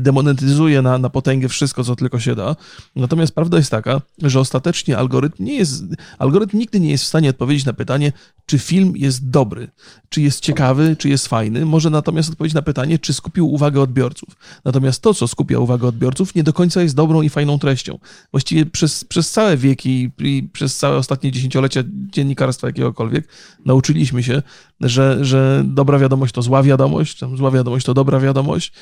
[0.00, 2.56] Demonetyzuje na, na potęgę wszystko, co tylko się da.
[2.96, 5.84] Natomiast prawda jest taka, że ostatecznie algorytm nie jest,
[6.18, 8.12] algorytm nigdy nie jest w stanie odpowiedzieć na pytanie,
[8.46, 9.68] czy film jest dobry,
[10.08, 11.66] czy jest ciekawy, czy jest fajny.
[11.66, 14.36] Może natomiast odpowiedzieć na pytanie, czy skupił uwagę odbiorców.
[14.64, 17.98] Natomiast to, co skupia uwagę odbiorców, nie do końca jest dobrą i fajną treścią.
[18.30, 21.82] Właściwie przez, przez całe wieki i przez całe ostatnie dziesięciolecia
[22.12, 23.28] dziennikarstwa jakiegokolwiek
[23.64, 24.42] nauczyliśmy się,
[24.80, 28.72] że, że dobra wiadomość to zła wiadomość, zła wiadomość to dobra wiadomość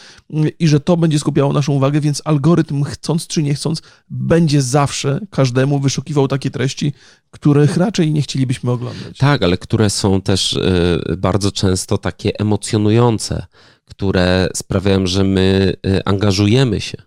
[0.59, 5.21] i że to będzie skupiało naszą uwagę, więc algorytm, chcąc czy nie chcąc, będzie zawsze
[5.31, 6.93] każdemu wyszukiwał takie treści,
[7.35, 9.19] których raczej nie chcielibyśmy oglądać.
[9.19, 13.47] Tak, ale które są też y, bardzo często takie emocjonujące,
[13.85, 17.03] które sprawiają, że my y, angażujemy się.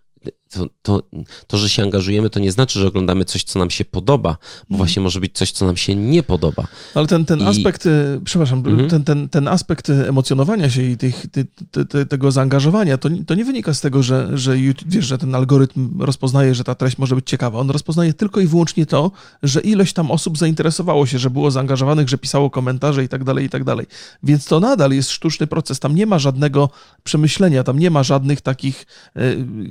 [0.52, 1.04] To, to,
[1.48, 4.38] to, że się angażujemy, to nie znaczy, że oglądamy coś, co nam się podoba,
[4.70, 6.68] bo właśnie może być coś, co nam się nie podoba.
[6.96, 8.90] Ale ten, ten I- aspekt, e, przepraszam, Mhm.
[8.90, 13.26] ten, ten, ten aspekt emocjonowania się i tych, ty, ty, ty, tego zaangażowania, to, nie-
[13.26, 16.76] to nie wynika z tego, że, że, YouTube, wiesz, że ten algorytm rozpoznaje, że ta
[16.76, 17.60] treść może być ciekawa.
[17.60, 19.12] On rozpoznaje tylko i wyłącznie to,
[19.44, 23.46] że ilość tam osób zainteresowało się, że było zaangażowanych, że pisało komentarze i tak dalej,
[23.46, 23.86] i tak dalej.
[24.24, 25.80] Więc to nadal jest sztuczny proces.
[25.80, 26.70] Tam nie ma żadnego
[27.04, 29.22] przemyślenia, tam nie ma żadnych takich, e,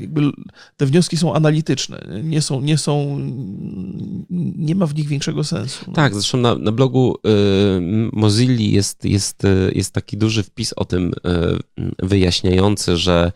[0.01, 0.21] jakby
[0.77, 3.19] te wnioski są analityczne, nie są, nie są,
[4.57, 5.85] nie ma w nich większego sensu.
[5.87, 5.93] no.
[5.93, 10.85] Tak, zresztą na, na blogu y, Mozilla jest, jest, y, jest taki duży wpis o
[10.85, 11.12] tym y,
[11.99, 13.33] wyjaśniający, że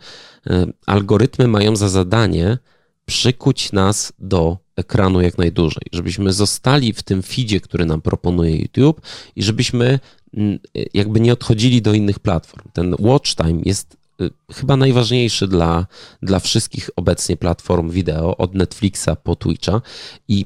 [0.47, 0.51] y,
[0.85, 2.57] algorytmy mają za zadanie
[3.05, 9.01] przykuć nas do ekranu jak najdłużej, żebyśmy zostali w tym feedzie, który nam proponuje YouTube
[9.35, 9.99] i żebyśmy
[10.33, 10.59] mm,
[10.93, 12.69] jakby nie odchodzili do innych platform.
[12.73, 14.00] Ten watch time jest y,
[14.53, 15.87] chyba najważniejszy dla,
[16.21, 19.81] dla wszystkich obecnie platform wideo, od Netflixa po Twitcha
[20.27, 20.45] i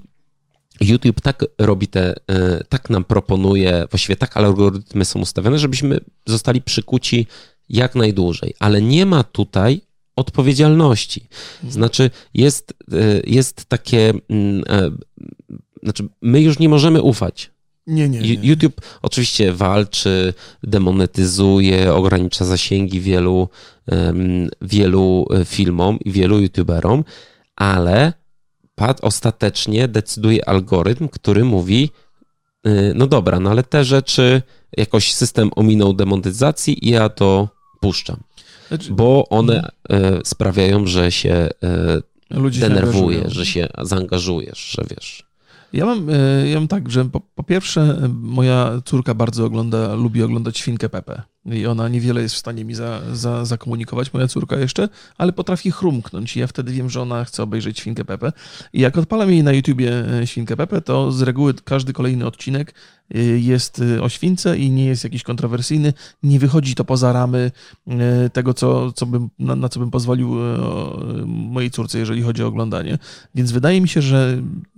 [0.82, 6.62] YouTube tak robi te, e, tak nam proponuje, właściwie tak algorytmy są ustawione, żebyśmy zostali
[6.62, 7.28] przykuci
[7.70, 9.82] jak najdłużej, ale nie ma tutaj
[10.16, 11.28] odpowiedzialności.
[11.70, 14.92] Znaczy, jest, e, jest takie, mm, e,
[15.84, 17.55] znaczy, my już nie możemy ufać.
[17.88, 18.50] Nie, nie, nie.
[18.50, 23.50] YouTube oczywiście walczy, demonetyzuje, ogranicza zasięgi wielu,
[23.88, 27.04] em, wielu e, filmom i wielu YouTuberom,
[27.56, 28.14] ale
[28.76, 31.90] pad ostatecznie decyduje algorytm, który mówi,
[32.68, 34.42] y, no dobra, no ale te rzeczy
[34.78, 38.24] jakoś system ominął demonetyzacji i ja to puszczam,
[38.68, 43.24] Znaczy, bo one e, sprawiają, że się e, angażują.
[43.28, 45.26] że się zaangażujesz, że wiesz.
[45.76, 49.96] Ja mam, e, ja mam tak, że po, po pierwsze e, moja córka bardzo ogląda,
[49.96, 54.28] lubi oglądać Świnkę Pepe i ona niewiele jest w stanie mi za, za, zakomunikować, moja
[54.28, 56.38] córka jeszcze, ale potrafi chrumknąć.
[56.38, 58.32] I ja wtedy wiem, że ona chce obejrzeć Świnkę Pepe.
[58.74, 62.74] I jak odpalam jej na YouTubie e, Świnkę Pepe, to z reguły każdy kolejny odcinek
[63.38, 67.52] jest e, o śwince i nie jest jakiś kontrowersyjny, nie wychodzi to poza ramy
[67.88, 70.36] e, tego, co, co bym, na, na co bym pozwolił
[71.26, 72.98] mojej córce, jeżeli chodzi o oglądanie.
[73.36, 74.38] Więc wydaje mi się, że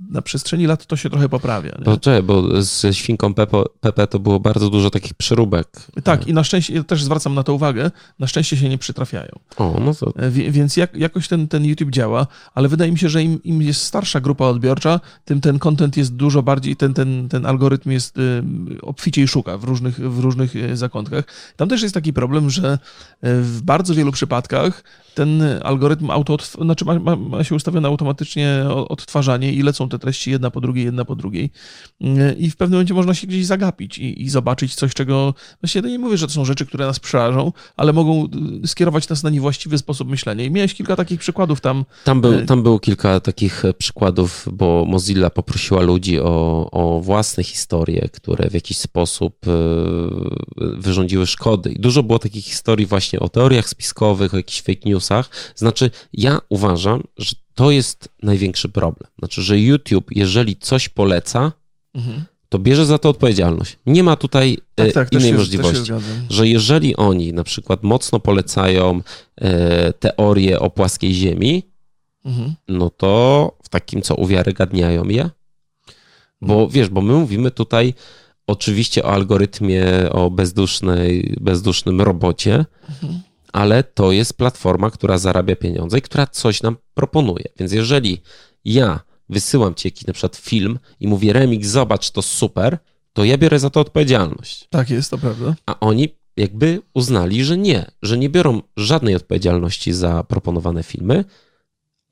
[0.09, 1.71] na przestrzeni lat to się trochę poprawia.
[1.79, 1.85] Nie?
[1.85, 5.67] Bo, bo ze świnką Pepo, Pepe to było bardzo dużo takich przeróbek.
[6.03, 8.77] Tak, i na szczęście szczęście, ja też zwracam na to uwagę, na szczęście się nie
[8.77, 9.31] przytrafiają.
[9.57, 10.13] O, no to...
[10.15, 13.61] E, więc jak, jakoś ten, ten YouTube działa, ale wydaje mi się, że im, im
[13.61, 18.16] jest starsza grupa odbiorcza, tym ten content jest dużo bardziej, ten, ten, ten algorytm jest
[18.17, 21.25] y, obficiej szuka w różnych, w różnych zakątkach.
[21.55, 22.79] Tam też jest taki problem, że
[23.21, 24.83] w bardzo wielu przypadkach
[25.17, 30.31] ten algorytm auto, znaczy ma, ma, ma, się ustawione automatycznie odtwarzanie i lecą te treści
[30.31, 31.51] jedna po drugiej, jedna po drugiej.
[32.37, 35.99] I w pewnym momencie można się gdzieś zagapić i, i zobaczyć coś, czego właściwie nie
[35.99, 38.27] mówię, że to są rzeczy, które nas przerażą, ale mogą
[38.63, 40.43] y, skierować nas na niewłaściwy sposób myślenia.
[40.43, 41.85] I miałeś kilka takich przykładów tam.
[42.03, 47.01] Tam, był, y, tam było kilka takich e, przykładów, bo Mozilla poprosiła ludzi o, o
[47.01, 49.51] własne historie, które w jakiś sposób e,
[50.57, 51.69] wyrządziły szkody.
[51.69, 55.29] I dużo było takich historii właśnie o teoriach spiskowych, o jakichś fake newsach.
[55.55, 59.11] Znaczy, ja uważam, że to jest największy problem.
[59.19, 61.51] Znaczy, że YouTube, jeżeli coś poleca,
[61.93, 63.77] mhm to bierze za to odpowiedzialność.
[63.85, 65.91] Nie ma tutaj tak, tak, innej się, możliwości,
[66.29, 69.01] że jeżeli oni na przykład mocno polecają
[69.35, 71.63] e, teorię o płaskiej ziemi,
[72.25, 72.55] mhm.
[72.67, 75.29] no to w takim co uwiarygadniają je.
[76.41, 77.93] Bo wiesz, bo my mówimy tutaj
[78.47, 83.21] oczywiście o algorytmie, o bezdusznej, bezdusznym robocie, mhm.
[83.53, 87.45] ale to jest platforma, która zarabia pieniądze i która coś nam proponuje.
[87.59, 88.21] Więc jeżeli
[88.65, 92.77] ja wysyłam ci jakiś na przykład film i mówię, Remix, zobacz, to super,
[93.13, 94.67] to ja biorę za to odpowiedzialność.
[94.69, 95.55] Tak jest, to prawda.
[95.65, 101.25] A oni jakby uznali, że nie, że nie biorą żadnej odpowiedzialności za proponowane filmy,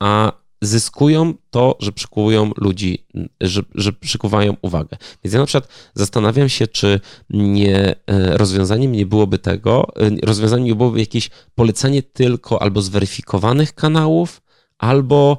[0.00, 0.32] a
[0.66, 3.04] zyskują to, że przykują ludzi,
[3.40, 4.96] że, że przykuwają uwagę.
[5.24, 7.00] Więc ja na przykład zastanawiam się, czy
[7.30, 13.74] nie e, rozwiązaniem nie byłoby tego, e, rozwiązaniem nie byłoby jakieś polecenie tylko albo zweryfikowanych
[13.74, 14.42] kanałów,
[14.78, 15.38] albo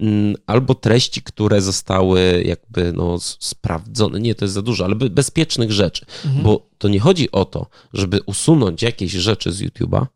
[0.00, 5.72] Mm, albo treści, które zostały jakby no, sprawdzone, nie, to jest za dużo, ale bezpiecznych
[5.72, 6.44] rzeczy, mhm.
[6.44, 10.06] bo to nie chodzi o to, żeby usunąć jakieś rzeczy z YouTube'a,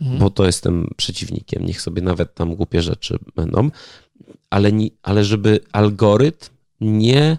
[0.00, 0.18] mhm.
[0.18, 3.70] bo to jestem przeciwnikiem, niech sobie nawet tam głupie rzeczy będą,
[4.50, 7.38] ale, nie, ale żeby algorytm nie,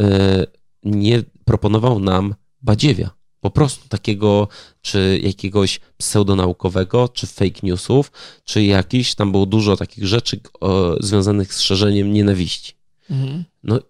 [0.00, 0.46] e,
[0.82, 3.10] nie proponował nam badziewia
[3.44, 4.48] po prostu takiego,
[4.82, 8.12] czy jakiegoś pseudonaukowego, czy fake newsów,
[8.44, 12.72] czy jakiś, tam było dużo takich rzeczy o, związanych z szerzeniem nienawiści.
[13.10, 13.44] Mhm.
[13.62, 13.80] No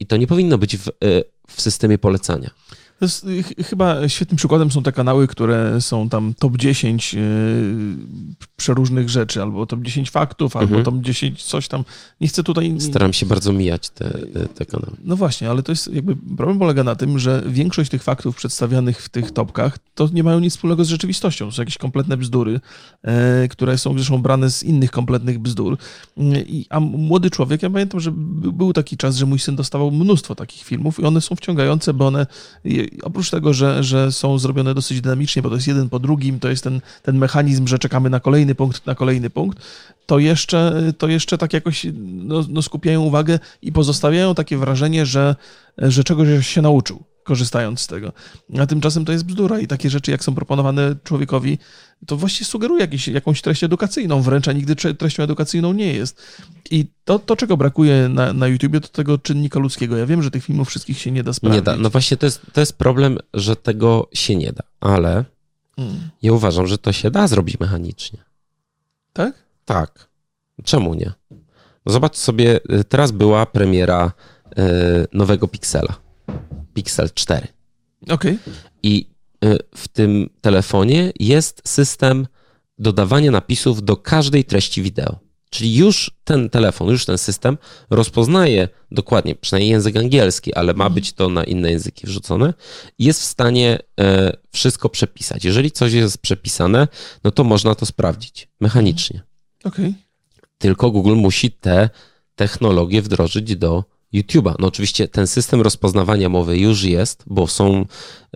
[0.00, 0.92] i to nie powinno być w, e,
[1.48, 2.50] w systemie polecania.
[3.00, 3.26] Jest,
[3.64, 7.20] chyba świetnym przykładem są te kanały, które są tam top 10 yy,
[8.56, 10.84] przeróżnych rzeczy, albo top 10 faktów, albo mhm.
[10.84, 11.84] top 10 coś tam.
[12.20, 12.74] Nie chcę tutaj...
[12.78, 14.10] Staram się bardzo mijać te,
[14.54, 14.96] te kanały.
[15.04, 19.02] No właśnie, ale to jest jakby problem polega na tym, że większość tych faktów przedstawianych
[19.02, 21.50] w tych topkach to nie mają nic wspólnego z rzeczywistością.
[21.50, 22.60] Są jakieś kompletne bzdury,
[23.04, 23.10] yy,
[23.48, 25.76] które są zresztą brane z innych kompletnych bzdur.
[26.16, 28.12] Yy, a młody człowiek, ja pamiętam, że
[28.52, 32.06] był taki czas, że mój syn dostawał mnóstwo takich filmów i one są wciągające, bo
[32.06, 32.26] one
[33.02, 36.48] oprócz tego, że, że są zrobione dosyć dynamicznie, bo to jest jeden po drugim, to
[36.48, 39.58] jest ten, ten mechanizm, że czekamy na kolejny punkt, na kolejny punkt,
[40.06, 45.36] to jeszcze, to jeszcze tak jakoś no, no skupiają uwagę i pozostawiają takie wrażenie, że,
[45.78, 48.12] że czegoś się nauczył korzystając z tego.
[48.60, 51.58] A tymczasem to jest bzdura i takie rzeczy, jak są proponowane człowiekowi,
[52.06, 56.22] to właściwie sugeruje jakiś, jakąś treść edukacyjną, wręcz a nigdy treścią edukacyjną nie jest.
[56.70, 59.96] I to, to czego brakuje na, na YouTubie, to tego czynnika ludzkiego.
[59.96, 61.58] Ja wiem, że tych filmów wszystkich się nie da sprawdzić.
[61.58, 61.76] Nie da.
[61.76, 65.24] No właśnie to jest, to jest problem, że tego się nie da, ale
[65.76, 66.10] hmm.
[66.22, 68.18] ja uważam, że to się da zrobić mechanicznie.
[69.12, 69.34] Tak?
[69.64, 70.08] Tak.
[70.64, 71.12] Czemu nie?
[71.86, 74.12] Zobacz sobie, y, teraz była premiera
[74.58, 74.62] y,
[75.12, 76.07] nowego Pixela.
[76.78, 77.48] Pixel 4.
[78.02, 78.14] Okej.
[78.14, 78.38] Okay.
[78.82, 79.06] I
[79.44, 82.26] y, w tym telefonie jest system
[82.78, 85.18] dodawania napisów do każdej treści wideo.
[85.50, 87.58] Czyli już ten telefon, już ten system
[87.90, 92.54] rozpoznaje dokładnie, przynajmniej język angielski, ale ma być to na inne języki wrzucone,
[92.98, 95.44] jest w stanie e, wszystko przepisać.
[95.44, 96.88] Jeżeli coś jest przepisane,
[97.24, 99.22] no to można to sprawdzić mechanicznie.
[99.64, 99.86] Okej.
[99.86, 100.44] Okay.
[100.58, 101.90] Tylko Google musi te
[102.34, 104.54] technologie wdrożyć do YouTube'a.
[104.58, 107.84] No oczywiście ten system rozpoznawania mowy już jest, bo są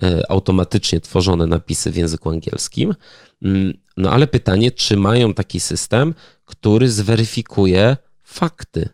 [0.03, 2.95] e, automatycznie tworzone napisy w języku angielskim.
[3.43, 8.89] Mm, no ale pytanie, czy mają taki system, który zweryfikuje fakty?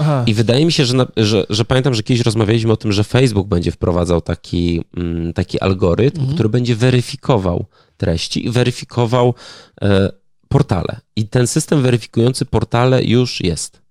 [0.00, 0.24] Aha.
[0.26, 3.48] I wydaje mi się, że, że, że, pamiętam, że kiedyś rozmawialiśmy o tym, że Facebook
[3.48, 6.34] będzie wprowadzał taki, mm, taki algorytm, mhm.
[6.34, 9.34] który będzie weryfikował treści i weryfikował
[9.82, 10.12] e,
[10.48, 11.00] portale.
[11.16, 13.81] I ten system weryfikujący portale już jest.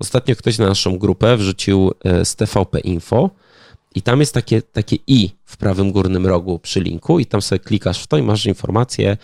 [0.00, 3.30] Ostatnio ktoś na naszą grupę wrzucił e, z TVP Info
[3.94, 7.58] i tam jest takie, takie i w prawym górnym rogu przy linku i tam sobie
[7.58, 9.16] klikasz w to i masz informację.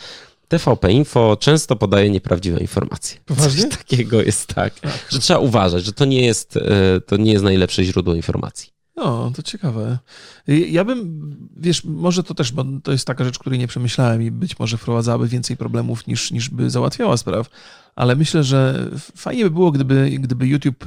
[0.49, 3.19] TVP Info często podaje nieprawdziwe informacje.
[3.27, 3.63] Poważnie?
[3.63, 4.75] Coś takiego jest tak,
[5.09, 8.77] że trzeba uważać, że to nie jest, e, to nie jest najlepsze źródło informacji.
[8.97, 9.99] No, to ciekawe.
[10.47, 14.31] Ja bym, wiesz, może to też, bo to jest taka rzecz, której nie przemyślałem i
[14.31, 17.51] być może wprowadzałaby więcej problemów niż, niż by załatwiała spraw,
[17.97, 20.85] ale myślę, że fajnie by było, gdyby, gdyby YouTube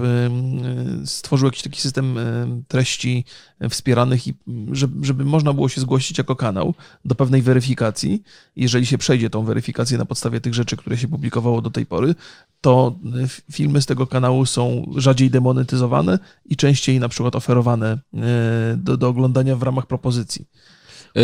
[1.06, 2.20] stworzył jakiś taki system
[2.68, 3.26] treści
[3.70, 4.34] wspieranych i
[5.02, 6.74] żeby, można było się zgłosić jako kanał
[7.06, 8.24] do pewnej weryfikacji.
[8.56, 12.16] Jeżeli się przejdzie tą weryfikację na podstawie tych rzeczy, które się publikowało do tej pory,
[12.62, 12.96] to
[13.52, 19.08] filmy z tego kanału są rzadziej demonetyzowane i częściej na przykład oferowane e, do, do
[19.08, 20.46] oglądania w ramach propozycji.
[21.16, 21.22] E,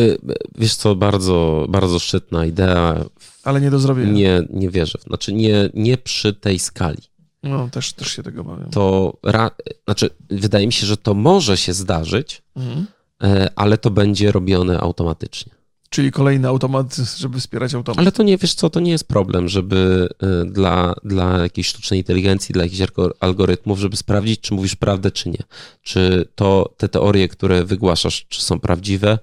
[0.57, 3.05] wiesz co, bardzo, bardzo szczytna idea.
[3.45, 4.11] Ale nie do zrobienia.
[4.11, 4.99] Nie, nie wierzę.
[5.07, 7.01] Znaczy nie, nie przy tej skali.
[7.43, 8.65] No, też, też się tego bawię.
[8.71, 9.51] To, ra,
[9.85, 12.85] znaczy, wydaje mi się, że to może się zdarzyć, mhm.
[13.23, 15.53] E, ale to będzie robione automatycznie.
[15.89, 17.99] Czyli kolejny automat, żeby wspierać automat.
[17.99, 20.09] Ale to nie, wiesz co, to nie jest problem, żeby
[20.43, 22.81] y, dla, dla jakiejś sztucznej inteligencji, dla jakichś
[23.19, 25.43] algorytmów, żeby sprawdzić, czy mówisz prawdę, czy nie.
[25.81, 29.19] Czy to te teorie, które wygłaszasz, czy są prawdziwe,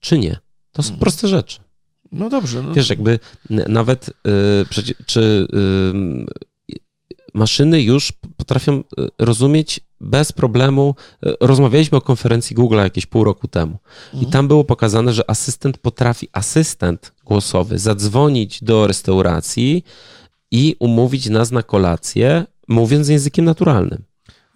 [0.00, 0.38] czy nie.
[0.72, 1.00] To są hmm.
[1.00, 1.65] proste rzeczy.
[2.12, 2.62] No dobrze.
[2.62, 3.18] No wiesz, jakby
[3.50, 4.12] nawet y,
[5.06, 6.76] czy y,
[7.34, 8.82] maszyny już potrafią
[9.18, 10.94] rozumieć bez problemu.
[11.40, 14.22] Rozmawialiśmy o konferencji Google jakieś pół roku temu mhm.
[14.22, 19.84] i tam było pokazane, że asystent potrafi, asystent głosowy, zadzwonić do restauracji
[20.50, 24.04] i umówić nas na kolację, mówiąc językiem naturalnym.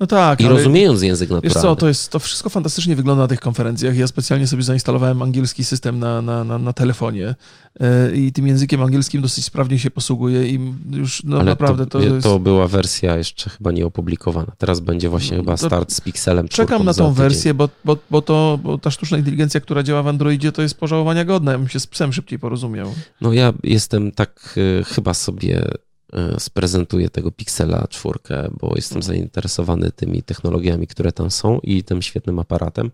[0.01, 0.41] No tak.
[0.41, 1.55] I rozumiejąc język naturalny.
[1.55, 3.97] Wiesz co, to, jest, to wszystko fantastycznie wygląda na tych konferencjach.
[3.97, 7.35] Ja specjalnie sobie zainstalowałem angielski system na, na, na, na telefonie
[7.81, 12.05] e, i tym językiem angielskim dosyć sprawnie się posługuję i już no, naprawdę to, to
[12.05, 12.23] jest...
[12.23, 14.53] To była wersja jeszcze chyba nie opublikowana.
[14.59, 18.59] Teraz będzie właśnie chyba start z Pixelem Czekam na tą wersję, bo, bo, bo, to,
[18.63, 21.53] bo ta sztuczna inteligencja, która działa w Androidzie, to jest pożałowania godna.
[21.53, 22.95] Ja bym się z psem szybciej porozumiał.
[23.21, 25.90] No ja jestem tak y, chyba sobie E,
[26.39, 28.19] sprezentuję tego Pixela 4,
[28.61, 32.91] bo jestem zainteresowany tymi technologiami, które tam są i tym świetnym aparatem.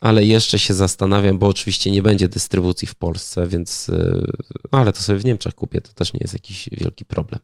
[0.00, 4.22] Ale jeszcze się zastanawiam, bo oczywiście nie będzie dystrybucji w Polsce, więc e,
[4.72, 7.40] no ale to sobie w Niemczech kupię, to też nie jest jakiś wielki problem.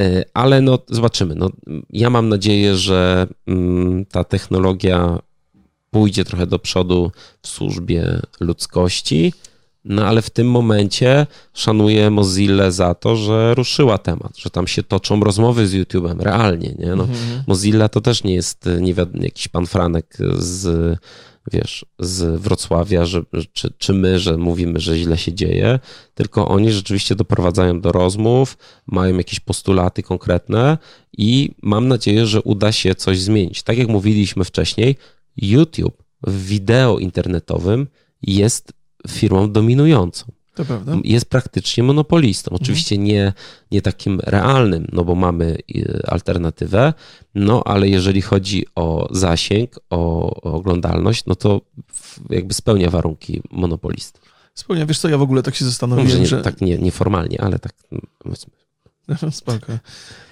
[0.00, 1.34] E, ale no zobaczymy.
[1.34, 1.50] No,
[1.90, 5.18] ja mam nadzieję, że mm, ta technologia
[5.90, 7.12] pójdzie trochę do przodu
[7.42, 9.32] w służbie ludzkości
[9.88, 14.82] no ale w tym momencie szanuję Mozilla za to, że ruszyła temat, że tam się
[14.82, 16.74] toczą rozmowy z YouTube'em realnie.
[16.78, 16.86] Nie?
[16.86, 17.42] No, mhm.
[17.46, 20.98] Mozilla to też nie jest nie wiadomo, jakiś pan Franek z,
[21.52, 23.22] wiesz, z Wrocławia, że,
[23.52, 25.78] czy, czy my, że mówimy, że źle się dzieje,
[26.14, 30.78] tylko oni rzeczywiście doprowadzają do rozmów, mają jakieś postulaty konkretne
[31.18, 33.62] i mam nadzieję, że uda się coś zmienić.
[33.62, 34.96] Tak jak mówiliśmy wcześniej,
[35.36, 37.86] YouTube w wideo internetowym
[38.22, 38.72] jest
[39.08, 40.24] firmą dominującą.
[40.54, 40.96] To prawda.
[41.04, 42.50] Jest praktycznie monopolistą.
[42.50, 42.62] Mhm.
[42.62, 43.08] Oczywiście mhm.
[43.08, 43.32] nie,
[43.70, 46.94] nie takim realnym, no bo mamy y, alternatywę,
[47.34, 51.60] no ale jeżeli chodzi o zasięg, o, o oglądalność, no to
[52.30, 54.20] jakby spełnia warunki monopolisty.
[54.54, 56.42] Spełnia, wiesz co, ja w ogóle tak się zastanowiłem, no, nie, że...
[56.42, 57.72] Tak nie, nieformalnie, ale tak
[59.30, 59.78] Spoko.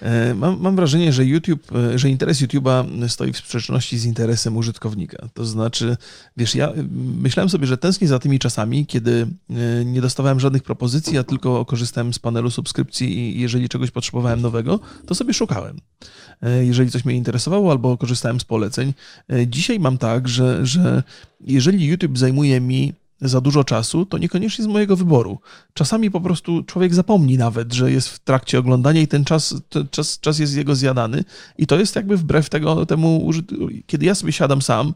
[0.01, 4.57] E, mam, mam, wrażenie, że YouTube, e, że interes YouTube'a stoi w sprzeczności z interesem
[4.57, 5.27] użytkownika.
[5.33, 5.97] To znaczy,
[6.37, 6.73] wiesz, ja
[7.21, 11.65] myślałem sobie, że tęsknię za tymi czasami, kiedy e, nie dostawałem żadnych propozycji, a tylko
[11.65, 15.77] korzystałem z panelu subskrypcji i jeżeli czegoś potrzebowałem nowego, to sobie szukałem.
[16.61, 18.93] Jeżeli coś mnie interesowało, albo korzystałem z poleceń.
[19.47, 21.03] Dzisiaj mam tak, że, że
[21.41, 25.39] jeżeli YouTube zajmuje mi za dużo czasu, to niekoniecznie z mojego wyboru.
[25.73, 29.87] Czasami po prostu człowiek zapomni nawet, że jest w trakcie oglądania i ten czas, ten
[29.91, 31.23] czas, czas jest jego zjadany.
[31.57, 33.31] I to jest jakby wbrew tego, temu,
[33.87, 34.93] kiedy ja sobie siadam sam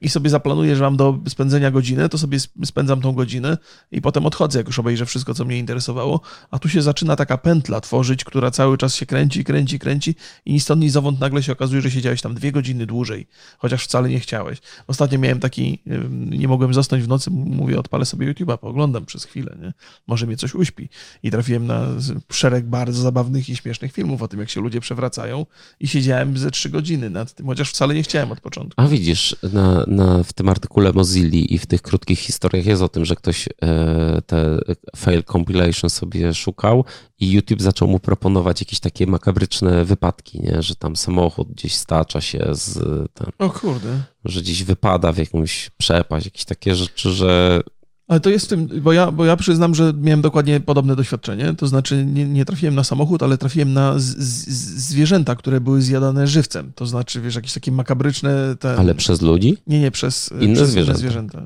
[0.00, 3.58] i sobie zaplanuję, że mam do spędzenia godzinę, to sobie spędzam tą godzinę
[3.92, 6.20] i potem odchodzę, jak już obejrzę wszystko, co mnie interesowało.
[6.50, 10.14] A tu się zaczyna taka pętla tworzyć, która cały czas się kręci, kręci, kręci
[10.44, 13.26] i ni stąd, ni zowąd nagle się okazuje, że siedziałeś tam dwie godziny dłużej,
[13.58, 14.58] chociaż wcale nie chciałeś.
[14.86, 15.82] Ostatnio miałem taki,
[16.30, 19.72] nie mogłem zasnąć w nocy, mówię, odpalę sobie YouTube'a, pooglądam przez chwilę, nie?
[20.06, 20.88] Może mnie coś uśpi.
[21.22, 21.86] I trafiłem na
[22.32, 25.46] szereg bardzo zabawnych i śmiesznych filmów o tym, jak się ludzie przewracają
[25.80, 28.82] i siedziałem ze trzy godziny nad tym, chociaż wcale nie chciałem od początku.
[28.82, 32.88] A widzisz, na, na, w tym artykule Mozilla i w tych krótkich historiach jest o
[32.88, 34.58] tym, że ktoś e, te
[34.96, 36.84] fail compilation sobie szukał
[37.20, 40.62] i YouTube zaczął mu proponować jakieś takie makabryczne wypadki, nie?
[40.62, 42.78] że tam samochód gdzieś stacza się z...
[43.14, 44.00] Tam, o kurde.
[44.24, 47.60] Że gdzieś wypada w jakąś przepaść, jakieś takie rzeczy, że
[48.08, 51.54] ale to jest w tym, bo ja, bo ja przyznam, że miałem dokładnie podobne doświadczenie.
[51.54, 54.48] To znaczy, nie, nie trafiłem na samochód, ale trafiłem na z, z,
[54.88, 56.72] zwierzęta, które były zjadane żywcem.
[56.74, 58.56] To znaczy, wiesz, jakieś takie makabryczne.
[58.78, 59.56] Ale przez ludzi?
[59.66, 60.98] Nie, nie, przez inne przez zwierzęta.
[60.98, 61.42] zwierzęta?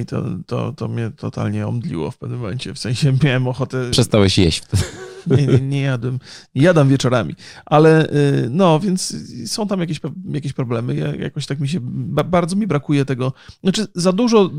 [0.00, 2.74] I to, to, to mnie totalnie omdliło w pewnym momencie.
[2.74, 3.90] W sensie miałem ochotę.
[3.90, 4.82] Przestałeś jeść wtedy.
[5.26, 6.18] Nie, nie, nie jadłem.
[6.54, 7.34] Nie jadam wieczorami.
[7.66, 9.16] Ale y, no, więc
[9.46, 10.00] są tam jakieś,
[10.32, 10.96] jakieś problemy.
[10.96, 13.32] Ja, jakoś tak mi się, bardzo mi brakuje tego.
[13.62, 14.50] Znaczy, za dużo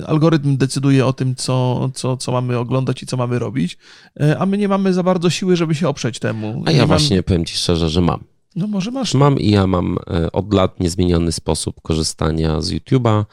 [0.00, 3.78] y, algorytm decyduje o tym, co, co, co mamy oglądać i co mamy robić,
[4.22, 6.62] y, a my nie mamy za bardzo siły, żeby się oprzeć temu.
[6.66, 8.24] A ja właśnie powiem ci szczerze, że mam.
[8.56, 9.14] No może masz.
[9.14, 9.98] Mam i ja mam
[10.32, 13.24] od lat niezmieniony sposób korzystania z YouTube'a,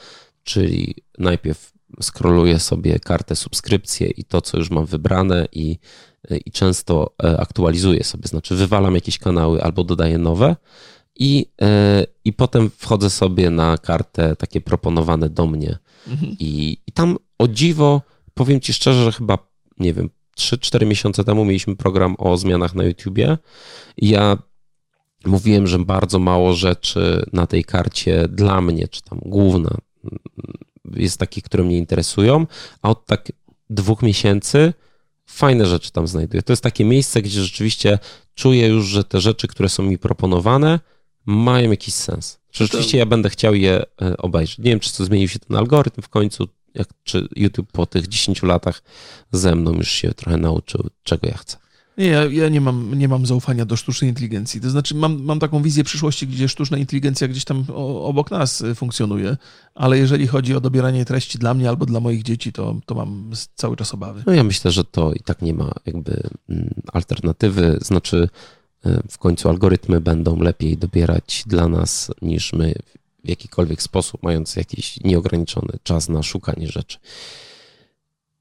[0.43, 5.77] czyli najpierw scrolluję sobie kartę subskrypcję i to, co już mam wybrane i,
[6.45, 10.55] i często e, aktualizuję sobie, znaczy wywalam jakieś kanały albo dodaję nowe
[11.15, 16.35] i, e, i potem wchodzę sobie na kartę takie proponowane do mnie mhm.
[16.39, 18.01] I, i tam o dziwo,
[18.33, 19.37] powiem ci szczerze, że chyba,
[19.79, 23.37] nie wiem, 3-4 miesiące temu mieliśmy program o zmianach na YouTubie
[23.97, 24.37] i ja
[25.25, 29.77] mówiłem, że bardzo mało rzeczy na tej karcie dla mnie, czy tam główna,
[30.93, 32.47] jest takich, które mnie interesują,
[32.81, 33.31] a od tak
[33.69, 34.73] dwóch miesięcy
[35.25, 36.43] fajne rzeczy tam znajduję.
[36.43, 37.99] To jest takie miejsce, gdzie rzeczywiście
[38.35, 40.79] czuję już, że te rzeczy, które są mi proponowane,
[41.25, 42.39] mają jakiś sens.
[42.51, 44.57] Czy rzeczywiście ja będę chciał je e, obejrzeć.
[44.57, 48.07] Nie wiem, czy to zmienił się ten algorytm w końcu, jak, czy YouTube po tych
[48.07, 48.83] 10 latach
[49.31, 51.57] ze mną już się trochę nauczył, czego ja chcę.
[51.97, 54.61] Nie, ja, ja, nie, mam, nie mam zaufania do sztucznej inteligencji.
[54.61, 57.65] To znaczy, mam, mam taką wizję przyszłości, gdzie sztuczna inteligencja gdzieś tam
[58.03, 59.37] obok nas y, funkcjonuje,
[59.75, 63.31] ale jeżeli chodzi o dobieranie treści dla mnie albo dla moich dzieci, to, to mam
[63.55, 64.23] cały czas obawy.
[64.27, 67.77] No ja myślę, że to i tak nie ma jakby mm, alternatywy.
[67.81, 68.29] Znaczy,
[68.85, 72.73] y, w końcu algorytmy będą lepiej dobierać dla nas niż my
[73.23, 76.97] w jakikolwiek sposób, mając jakiś nieograniczony czas na szukanie rzeczy.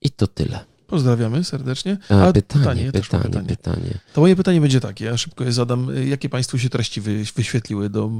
[0.00, 0.73] I to tyle.
[0.94, 1.96] Pozdrawiamy serdecznie.
[2.08, 3.98] A, A pytanie, pytanie, pytanie, pytanie, pytanie.
[4.12, 5.88] To moje pytanie będzie takie, ja szybko je zadam.
[6.06, 7.00] Jakie Państwu się treści
[7.36, 8.10] wyświetliły do,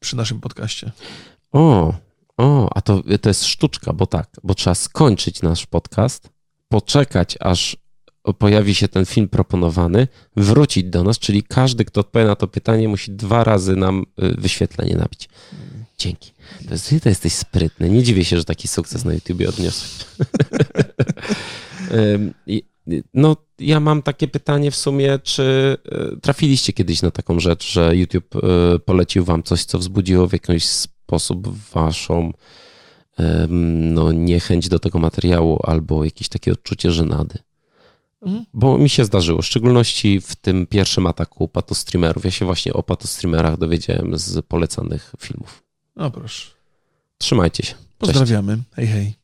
[0.00, 0.92] przy naszym podcaście?
[1.52, 1.94] O,
[2.36, 6.30] o, a to, to jest sztuczka, bo tak, bo trzeba skończyć nasz podcast,
[6.68, 7.76] poczekać, aż
[8.38, 12.88] pojawi się ten film proponowany, wrócić do nas, czyli każdy, kto odpowie na to pytanie,
[12.88, 15.28] musi dwa razy nam y, wyświetlenie nabić.
[16.00, 16.32] Dzięki.
[16.68, 17.90] To, jest, to jesteś sprytny.
[17.90, 19.90] Nie dziwię się, że taki sukces na YouTubie odniosłeś.
[23.14, 27.96] No, ja mam takie pytanie w sumie, czy e, trafiliście kiedyś na taką rzecz, że
[27.96, 32.32] YouTube e, polecił wam coś, co wzbudziło w jakiś sposób waszą
[33.48, 37.38] no, niechęć do tego materiału albo jakieś takie odczucie żenady?
[38.22, 38.44] Mhm.
[38.54, 42.24] Bo mi się zdarzyło, w szczególności w tym pierwszym ataku patostreamerów.
[42.24, 45.69] Ja się właśnie o patostreamerach dowiedziałem z polecanych filmów.
[45.96, 46.50] No proszę.
[47.18, 47.74] Trzymajcie się.
[47.98, 48.56] Pozdrawiamy.
[48.56, 48.68] Cześć.
[48.76, 49.19] Hej, hej.